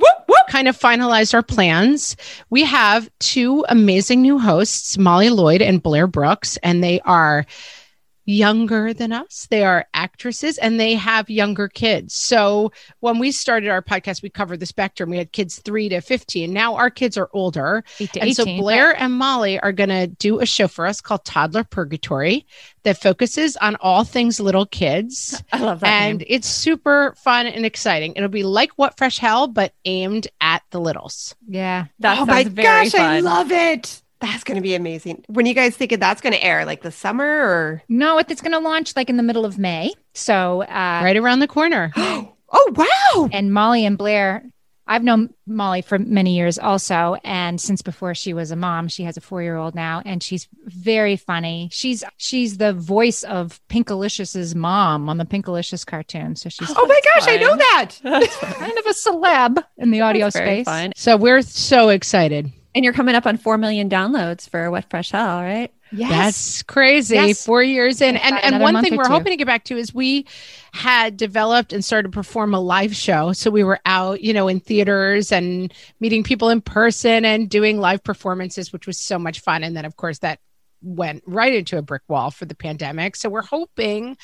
kind 0.49 0.67
of 0.67 0.75
finalized 0.75 1.35
our 1.35 1.43
plans. 1.43 2.15
We 2.49 2.63
have 2.63 3.07
two 3.19 3.63
amazing 3.69 4.21
new 4.23 4.39
hosts, 4.39 4.97
Molly 4.97 5.29
Lloyd 5.29 5.61
and 5.61 5.83
Blair 5.83 6.07
Brooks, 6.07 6.57
and 6.63 6.83
they 6.83 7.01
are 7.01 7.45
younger 8.29 8.93
than 8.93 9.11
us. 9.11 9.47
They 9.49 9.63
are 9.63 9.87
actresses 9.95 10.59
and 10.59 10.79
they 10.79 10.93
have 10.93 11.31
younger 11.31 11.67
kids. 11.67 12.13
So 12.13 12.71
when 12.99 13.17
we 13.17 13.31
started 13.31 13.69
our 13.69 13.81
podcast, 13.81 14.21
we 14.21 14.29
covered 14.29 14.59
the 14.59 14.67
spectrum. 14.67 15.09
We 15.09 15.17
had 15.17 15.31
kids 15.31 15.59
three 15.59 15.89
to 15.89 15.99
15. 15.99 16.53
Now 16.53 16.75
our 16.75 16.91
kids 16.91 17.17
are 17.17 17.29
older. 17.33 17.83
And 18.21 18.35
so 18.35 18.43
18. 18.43 18.61
Blair 18.61 18.95
and 18.95 19.13
Molly 19.13 19.59
are 19.59 19.71
going 19.71 19.89
to 19.89 20.05
do 20.05 20.39
a 20.39 20.45
show 20.45 20.67
for 20.67 20.85
us 20.85 21.01
called 21.01 21.25
Toddler 21.25 21.63
Purgatory 21.63 22.45
that 22.83 23.01
focuses 23.01 23.57
on 23.57 23.75
all 23.77 24.03
things 24.03 24.39
little 24.39 24.67
kids. 24.67 25.43
I 25.51 25.59
love 25.59 25.79
that. 25.79 25.87
And 25.87 26.19
name. 26.19 26.27
it's 26.29 26.47
super 26.47 27.15
fun 27.17 27.47
and 27.47 27.65
exciting. 27.65 28.13
It'll 28.15 28.29
be 28.29 28.43
like 28.43 28.71
What 28.75 28.95
Fresh 28.95 29.17
Hell, 29.17 29.47
but 29.47 29.73
aimed 29.85 30.27
at 30.39 30.61
the 30.69 30.79
littles. 30.79 31.35
Yeah. 31.47 31.85
that 31.99 32.19
oh 32.19 32.25
my 32.27 32.43
very 32.43 32.63
gosh, 32.63 32.91
fun. 32.91 33.01
I 33.01 33.19
love 33.21 33.51
it. 33.51 34.03
That's 34.21 34.43
going 34.43 34.55
to 34.55 34.61
be 34.61 34.75
amazing. 34.75 35.23
When 35.27 35.45
you 35.45 35.53
guys 35.53 35.77
thinking 35.77 35.99
that's 35.99 36.21
going 36.21 36.33
to 36.33 36.43
air, 36.43 36.65
like 36.65 36.81
the 36.81 36.91
summer 36.91 37.25
or? 37.25 37.83
No, 37.87 38.17
it's 38.17 38.41
going 38.41 38.51
to 38.51 38.59
launch 38.59 38.95
like 38.95 39.09
in 39.09 39.17
the 39.17 39.23
middle 39.23 39.45
of 39.45 39.57
May. 39.57 39.93
So, 40.13 40.63
uh, 40.63 41.01
right 41.03 41.15
around 41.15 41.39
the 41.39 41.47
corner. 41.47 41.91
oh 41.97 42.33
wow! 42.51 43.29
and 43.31 43.53
Molly 43.53 43.85
and 43.85 43.97
Blair, 43.97 44.43
I've 44.87 45.03
known 45.03 45.33
Molly 45.45 45.81
for 45.83 45.99
many 45.99 46.35
years 46.35 46.57
also. 46.57 47.15
And 47.23 47.61
since 47.61 47.81
before 47.81 48.15
she 48.15 48.33
was 48.33 48.49
a 48.51 48.55
mom, 48.55 48.87
she 48.87 49.03
has 49.03 49.15
a 49.17 49.21
four 49.21 49.41
year 49.41 49.55
old 49.55 49.75
now, 49.75 50.01
and 50.03 50.21
she's 50.21 50.47
very 50.65 51.15
funny. 51.15 51.69
She's 51.71 52.03
she's 52.17 52.57
the 52.57 52.73
voice 52.73 53.23
of 53.23 53.61
Pinkalicious's 53.69 54.55
mom 54.55 55.07
on 55.07 55.17
the 55.17 55.25
Pinkalicious 55.25 55.85
cartoon. 55.85 56.35
So 56.35 56.49
she's 56.49 56.73
Oh 56.75 56.87
my 56.87 56.99
gosh, 57.15 57.27
I 57.29 57.37
know 57.37 57.55
that. 57.55 57.91
That's 58.03 58.35
kind 58.37 58.77
of 58.77 58.85
a 58.85 58.93
celeb 58.93 59.63
in 59.77 59.91
the 59.91 60.01
audio 60.01 60.25
That's 60.25 60.35
very 60.35 60.63
space. 60.63 60.65
fun. 60.65 60.91
So 60.95 61.15
we're 61.15 61.43
so 61.43 61.89
excited. 61.89 62.51
And 62.75 62.83
you're 62.85 62.93
coming 62.93 63.15
up 63.15 63.25
on 63.25 63.37
4 63.37 63.57
million 63.57 63.89
downloads 63.89 64.47
for 64.47 64.69
What 64.69 64.89
Fresh 64.89 65.11
Hell, 65.11 65.41
right? 65.41 65.71
Yes. 65.91 66.09
That's 66.11 66.63
crazy. 66.63 67.15
Yes. 67.15 67.43
Four 67.45 67.63
years 67.63 67.99
in. 68.01 68.15
About 68.15 68.43
And 68.43 68.55
and 68.55 68.61
one 68.63 68.83
thing 68.83 68.95
we're 68.95 69.05
two. 69.05 69.11
hoping 69.11 69.31
to 69.31 69.37
get 69.37 69.47
back 69.47 69.63
to 69.65 69.77
is 69.77 69.93
we 69.93 70.27
had 70.71 71.17
developed 71.17 71.73
and 71.73 71.83
started 71.83 72.11
to 72.11 72.15
perform 72.15 72.53
a 72.53 72.59
live 72.59 72.95
show. 72.95 73.33
So 73.33 73.49
we 73.49 73.63
were 73.63 73.79
out, 73.85 74.21
you 74.21 74.33
know, 74.33 74.47
in 74.47 74.59
theaters 74.59 75.31
and 75.31 75.73
meeting 75.99 76.23
people 76.23 76.49
in 76.49 76.61
person 76.61 77.25
and 77.25 77.49
doing 77.49 77.79
live 77.79 78.03
performances, 78.03 78.71
which 78.71 78.85
was 78.85 78.99
so 78.99 79.17
much 79.17 79.39
fun. 79.39 79.63
And 79.63 79.75
then 79.75 79.85
of 79.85 79.95
course 79.95 80.19
that 80.19 80.39
went 80.81 81.23
right 81.25 81.53
into 81.53 81.77
a 81.77 81.81
brick 81.81 82.03
wall 82.07 82.29
for 82.31 82.45
the 82.45 82.55
pandemic. 82.55 83.15
So 83.15 83.29
we're 83.29 83.41
hoping 83.41 84.15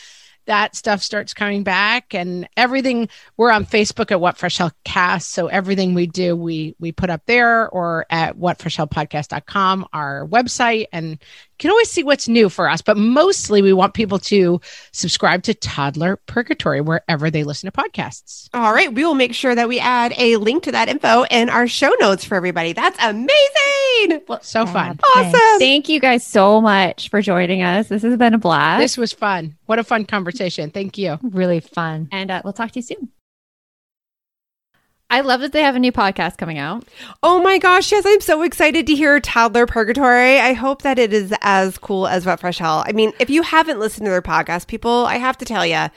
that 0.45 0.75
stuff 0.75 1.01
starts 1.01 1.34
coming 1.34 1.63
back 1.63 2.13
and 2.13 2.47
everything 2.55 3.10
we're 3.38 3.51
on 3.51 3.65
facebook 3.65 4.12
at 4.12 4.19
what 4.19 4.38
fresh 4.38 4.58
hell 4.58 4.71
cast 4.84 5.31
so 5.31 5.47
everything 5.47 5.93
we 5.93 6.08
do 6.08 6.36
we 6.36 6.75
we 6.79 6.91
put 6.91 7.10
up 7.10 7.21
there 7.25 7.69
or 7.69 8.05
at 8.10 8.38
whatfreshhellpodcast.com 8.38 9.86
our 9.93 10.27
website. 10.27 10.88
And 10.91 11.19
can 11.59 11.71
always 11.71 11.89
see 11.89 12.03
what's 12.03 12.27
new 12.27 12.49
for 12.49 12.69
us 12.69 12.81
but 12.81 12.97
mostly 12.97 13.61
we 13.61 13.71
want 13.73 13.93
people 13.93 14.19
to 14.19 14.59
subscribe 14.91 15.41
to 15.43 15.53
toddler 15.53 16.17
purgatory 16.25 16.81
wherever 16.81 17.29
they 17.31 17.43
listen 17.43 17.69
to 17.71 17.75
podcasts 17.81 18.49
All 18.53 18.73
right, 18.73 18.93
we 18.93 19.03
will 19.05 19.15
make 19.15 19.33
sure 19.33 19.55
that 19.55 19.67
we 19.67 19.79
add 19.79 20.13
a 20.17 20.37
link 20.37 20.63
to 20.63 20.71
that 20.71 20.89
info 20.89 21.23
in 21.31 21.49
our 21.49 21.67
show 21.67 21.93
notes 21.99 22.23
for 22.25 22.35
everybody. 22.35 22.73
That's 22.73 22.97
amazing. 23.01 24.21
so 24.41 24.65
fun 24.65 24.99
Awesome. 25.15 25.59
Thank 25.59 25.89
you 25.89 25.99
guys 25.99 26.25
so 26.25 26.61
much 26.61 27.09
for 27.09 27.21
joining 27.21 27.61
us. 27.63 27.87
This 27.87 28.01
has 28.03 28.17
been 28.17 28.33
a 28.33 28.37
blast. 28.37 28.79
this 28.81 28.97
was 28.97 29.11
fun 29.13 29.55
what 29.65 29.79
a 29.79 29.83
fun 29.83 30.05
conversation 30.05 30.69
thank 30.71 30.97
you 30.97 31.17
Really 31.21 31.59
fun. 31.59 32.07
and 32.11 32.29
uh, 32.31 32.41
we'll 32.43 32.53
talk 32.53 32.71
to 32.71 32.79
you 32.79 32.83
soon. 32.83 33.09
I 35.15 35.21
love 35.21 35.39
that 35.39 35.54
they 35.54 35.62
have 35.62 35.78
a 35.78 35.80
new 35.80 35.93
podcast 35.93 36.36
coming 36.36 36.58
out. 36.58 36.84
Oh 37.23 37.41
my 37.41 37.58
gosh, 37.58 37.89
yes, 37.89 38.04
I'm 38.06 38.19
so 38.19 38.41
excited 38.41 38.86
to 38.86 38.95
hear 38.95 39.17
Toddler 39.21 39.65
Purgatory. 39.65 40.41
I 40.41 40.51
hope 40.51 40.82
that 40.82 40.99
it 40.99 41.13
is 41.13 41.34
as 41.39 41.78
cool 41.78 42.06
as 42.06 42.25
What 42.25 42.41
Fresh 42.41 42.58
Hell. 42.58 42.84
I 42.86 42.91
mean, 42.91 43.13
if 43.17 43.30
you 43.30 43.41
haven't 43.41 43.80
listened 43.80 44.08
to 44.08 44.12
their 44.12 44.21
podcast, 44.21 44.67
people, 44.67 45.06
I 45.06 45.15
have 45.15 45.38
to 45.38 45.45
tell 45.45 45.65
you, 45.65 45.75
I, 45.75 45.91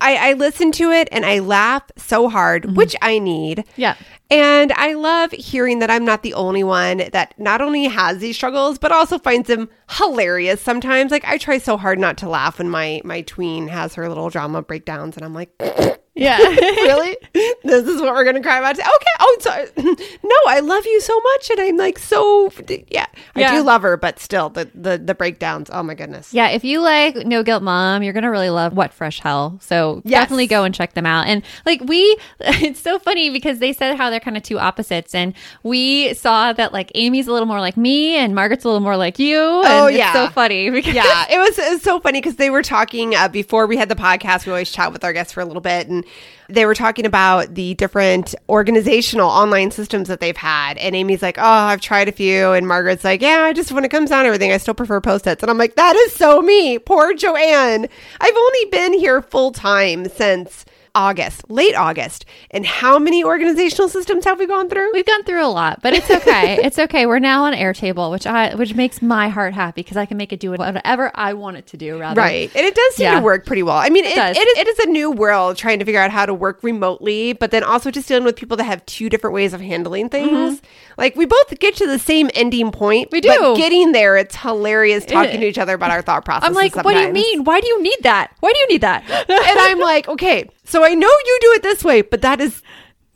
I 0.00 0.32
listen 0.32 0.72
to 0.72 0.90
it 0.90 1.06
and 1.12 1.24
I 1.24 1.38
laugh 1.38 1.84
so 1.96 2.28
hard, 2.28 2.64
mm-hmm. 2.64 2.74
which 2.74 2.96
I 3.00 3.20
need. 3.20 3.62
Yeah. 3.76 3.94
And 4.28 4.72
I 4.72 4.94
love 4.94 5.30
hearing 5.30 5.78
that 5.78 5.88
I'm 5.88 6.04
not 6.04 6.24
the 6.24 6.34
only 6.34 6.64
one 6.64 7.04
that 7.12 7.32
not 7.38 7.60
only 7.60 7.84
has 7.84 8.18
these 8.18 8.34
struggles, 8.34 8.80
but 8.80 8.90
also 8.90 9.20
finds 9.20 9.46
them 9.46 9.68
hilarious 9.88 10.60
sometimes. 10.60 11.12
Like 11.12 11.24
I 11.24 11.38
try 11.38 11.58
so 11.58 11.76
hard 11.76 12.00
not 12.00 12.18
to 12.18 12.28
laugh 12.28 12.58
when 12.58 12.70
my 12.70 13.02
my 13.04 13.20
tween 13.22 13.68
has 13.68 13.94
her 13.94 14.08
little 14.08 14.30
drama 14.30 14.62
breakdowns 14.62 15.16
and 15.16 15.24
I'm 15.24 15.32
like 15.32 15.52
Yeah. 16.14 16.38
really? 16.48 17.16
this 17.64 17.86
is 17.88 18.00
what 18.00 18.14
we're 18.14 18.24
gonna 18.24 18.42
cry 18.42 18.58
about 18.58 18.76
today? 18.76 18.86
Okay. 18.86 19.06
Oh, 19.20 19.36
sorry. 19.40 19.66
no, 20.22 20.36
I 20.46 20.60
love 20.60 20.86
you 20.86 21.00
so 21.00 21.18
much, 21.20 21.50
and 21.50 21.60
I'm 21.60 21.76
like 21.76 21.98
so. 21.98 22.50
Yeah, 22.88 23.06
I 23.34 23.50
do 23.56 23.62
love 23.62 23.82
her, 23.82 23.96
but 23.96 24.18
still, 24.20 24.48
the 24.48 24.70
the 24.74 24.96
the 24.98 25.14
breakdowns. 25.14 25.70
Oh 25.72 25.82
my 25.82 25.94
goodness. 25.94 26.32
Yeah, 26.32 26.48
if 26.48 26.62
you 26.64 26.80
like 26.80 27.16
No 27.26 27.42
Guilt 27.42 27.62
Mom, 27.62 28.02
you're 28.02 28.12
gonna 28.12 28.30
really 28.30 28.50
love 28.50 28.74
What 28.74 28.92
Fresh 28.94 29.20
Hell. 29.20 29.58
So 29.60 30.02
Yes. 30.04 30.22
definitely 30.22 30.46
go 30.46 30.62
and 30.64 30.74
check 30.74 30.94
them 30.94 31.06
out. 31.06 31.26
And 31.26 31.42
like 31.66 31.80
we, 31.82 32.16
it's 32.40 32.80
so 32.80 32.98
funny 32.98 33.30
because 33.30 33.58
they 33.58 33.72
said 33.72 33.96
how 33.96 34.10
they're 34.10 34.20
kind 34.20 34.36
of 34.36 34.42
two 34.44 34.58
opposites, 34.58 35.14
and 35.14 35.34
we 35.64 36.14
saw 36.14 36.52
that 36.52 36.72
like 36.72 36.92
Amy's 36.94 37.26
a 37.26 37.32
little 37.32 37.46
more 37.48 37.60
like 37.60 37.76
me, 37.76 38.14
and 38.16 38.34
Margaret's 38.34 38.64
a 38.64 38.68
little 38.68 38.80
more 38.80 38.96
like 38.96 39.18
you. 39.18 39.36
And 39.62 39.66
Oh, 39.66 39.86
it's 39.86 39.98
yeah. 39.98 40.12
so 40.12 40.28
funny 40.30 40.70
because 40.70 40.94
yeah, 40.94 41.26
it 41.28 41.38
was, 41.38 41.58
it 41.58 41.72
was 41.72 41.82
so 41.82 41.98
funny 41.98 42.20
because 42.20 42.36
they 42.36 42.50
were 42.50 42.62
talking 42.62 43.14
uh, 43.16 43.26
before 43.28 43.66
we 43.66 43.76
had 43.76 43.88
the 43.88 43.96
podcast. 43.96 44.46
We 44.46 44.52
always 44.52 44.70
chat 44.70 44.92
with 44.92 45.02
our 45.02 45.12
guests 45.12 45.32
for 45.32 45.40
a 45.40 45.44
little 45.44 45.60
bit, 45.60 45.88
and 45.88 46.03
they 46.48 46.66
were 46.66 46.74
talking 46.74 47.06
about 47.06 47.54
the 47.54 47.74
different 47.74 48.34
organizational 48.48 49.28
online 49.28 49.70
systems 49.70 50.08
that 50.08 50.20
they've 50.20 50.36
had. 50.36 50.76
And 50.78 50.94
Amy's 50.94 51.22
like, 51.22 51.38
"Oh, 51.38 51.42
I've 51.42 51.80
tried 51.80 52.08
a 52.08 52.12
few," 52.12 52.52
and 52.52 52.68
Margaret's 52.68 53.04
like, 53.04 53.22
"Yeah, 53.22 53.44
I 53.44 53.52
just 53.52 53.72
when 53.72 53.84
it 53.84 53.90
comes 53.90 54.10
down 54.10 54.24
to 54.24 54.28
everything, 54.28 54.52
I 54.52 54.58
still 54.58 54.74
prefer 54.74 55.00
post-its." 55.00 55.42
And 55.42 55.50
I'm 55.50 55.58
like, 55.58 55.76
"That 55.76 55.96
is 55.96 56.14
so 56.14 56.42
me, 56.42 56.78
poor 56.78 57.14
Joanne. 57.14 57.88
I've 58.20 58.36
only 58.36 58.64
been 58.70 58.92
here 58.92 59.22
full 59.22 59.52
time 59.52 60.08
since." 60.08 60.64
August, 60.94 61.48
late 61.50 61.74
August. 61.74 62.24
And 62.50 62.64
how 62.64 62.98
many 62.98 63.24
organizational 63.24 63.88
systems 63.88 64.24
have 64.24 64.38
we 64.38 64.46
gone 64.46 64.68
through? 64.68 64.92
We've 64.92 65.06
gone 65.06 65.24
through 65.24 65.44
a 65.44 65.48
lot, 65.48 65.80
but 65.82 65.92
it's 65.92 66.10
okay. 66.10 66.58
it's 66.64 66.78
okay. 66.78 67.06
We're 67.06 67.18
now 67.18 67.44
on 67.44 67.52
Airtable, 67.52 68.10
which 68.10 68.26
I 68.26 68.54
which 68.54 68.74
makes 68.74 69.02
my 69.02 69.28
heart 69.28 69.54
happy 69.54 69.82
because 69.82 69.96
I 69.96 70.06
can 70.06 70.16
make 70.16 70.32
it 70.32 70.40
do 70.40 70.50
whatever 70.50 71.10
I 71.14 71.32
want 71.34 71.56
it 71.56 71.66
to 71.68 71.76
do. 71.76 71.98
Rather, 71.98 72.20
Right. 72.20 72.50
And 72.54 72.64
it 72.66 72.74
does 72.74 72.94
seem 72.94 73.04
Yeah. 73.04 73.18
to 73.18 73.24
work 73.24 73.44
pretty 73.46 73.62
well. 73.62 73.76
I 73.76 73.88
mean, 73.90 74.04
it, 74.04 74.14
does. 74.14 74.36
it, 74.36 74.40
is, 74.46 74.58
it 74.58 74.68
is 74.68 74.78
a 74.80 74.86
new 74.88 75.10
world 75.10 75.56
trying 75.56 75.78
to 75.78 75.84
figure 75.84 76.00
out 76.00 76.10
how 76.10 76.26
to 76.26 76.34
work 76.34 76.60
remotely, 76.62 77.32
but 77.32 77.50
then 77.50 77.64
also 77.64 77.90
just 77.90 78.08
dealing 78.08 78.24
with 78.24 78.36
people 78.36 78.56
that 78.56 78.64
have 78.64 78.84
two 78.86 79.08
different 79.08 79.34
ways 79.34 79.52
of 79.52 79.60
handling 79.60 80.08
things. 80.08 80.30
Mm-hmm. 80.60 80.66
Like, 80.96 81.16
we 81.16 81.26
both 81.26 81.58
get 81.58 81.74
to 81.76 81.86
the 81.86 81.98
same 81.98 82.30
ending 82.34 82.70
point. 82.70 83.10
We 83.10 83.20
But 83.20 83.38
do. 83.38 83.56
getting 83.56 83.92
there, 83.92 84.16
it's 84.16 84.36
hilarious 84.36 85.04
talking 85.04 85.40
to 85.40 85.46
each 85.46 85.58
other 85.58 85.74
about 85.74 85.90
our 85.90 86.02
thought 86.02 86.24
process. 86.24 86.48
I'm 86.48 86.54
like, 86.54 86.76
what 86.76 86.94
do 86.94 87.00
you 87.00 87.12
mean? 87.12 87.44
Why 87.44 87.60
do 87.60 87.66
you 87.66 87.82
need 87.82 87.98
that? 88.02 88.32
Why 88.40 88.52
do 88.52 88.58
you 88.60 88.68
need 88.68 88.80
that? 88.82 89.02
and 89.10 89.58
I'm 89.58 89.80
like, 89.80 90.08
okay, 90.08 90.48
so 90.64 90.84
I 90.84 90.94
know 90.94 91.08
you 91.08 91.38
do 91.40 91.52
it 91.52 91.62
this 91.62 91.84
way, 91.84 92.02
but 92.02 92.22
that 92.22 92.40
is 92.40 92.62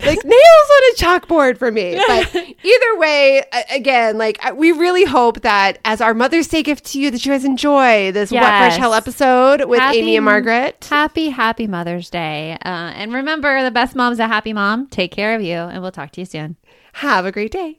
like 0.01 0.19
nails 0.25 0.35
on 0.35 0.93
a 0.93 0.95
chalkboard 0.97 1.59
for 1.59 1.71
me. 1.73 2.01
But 2.07 2.35
either 2.35 2.99
way, 2.99 3.43
again, 3.71 4.17
like 4.19 4.39
we 4.55 4.73
really 4.73 5.05
hope 5.05 5.41
that 5.43 5.79
as 5.85 6.01
our 6.01 6.15
Mother's 6.15 6.47
Day 6.49 6.63
gift 6.63 6.85
to 6.87 7.01
you, 7.01 7.11
that 7.11 7.25
you 7.27 7.33
guys 7.33 7.45
enjoy 7.45 8.13
this 8.13 8.31
What 8.31 8.41
Fresh 8.43 8.77
Hell 8.77 8.95
episode 8.95 9.65
with 9.65 9.81
Happy- 9.81 9.99
Amy 9.99 10.17
and 10.17 10.25
Margaret. 10.25 10.87
Happy, 10.89 11.31
happy 11.31 11.67
Mother's 11.67 12.11
Day. 12.11 12.53
Uh, 12.65 12.69
and 12.69 13.13
remember, 13.13 13.63
the 13.65 13.71
best 13.71 13.97
mom's 13.97 14.19
a 14.21 14.29
happy 14.29 14.53
mom. 14.53 14.87
Take 14.87 15.11
care 15.11 15.35
of 15.35 15.43
you, 15.43 15.57
and 15.57 15.83
we'll 15.83 15.93
talk 15.93 16.13
to 16.13 16.21
you 16.21 16.27
soon. 16.27 16.57
Have 16.95 17.27
a 17.27 17.33
great 17.33 17.51
day. 17.53 17.79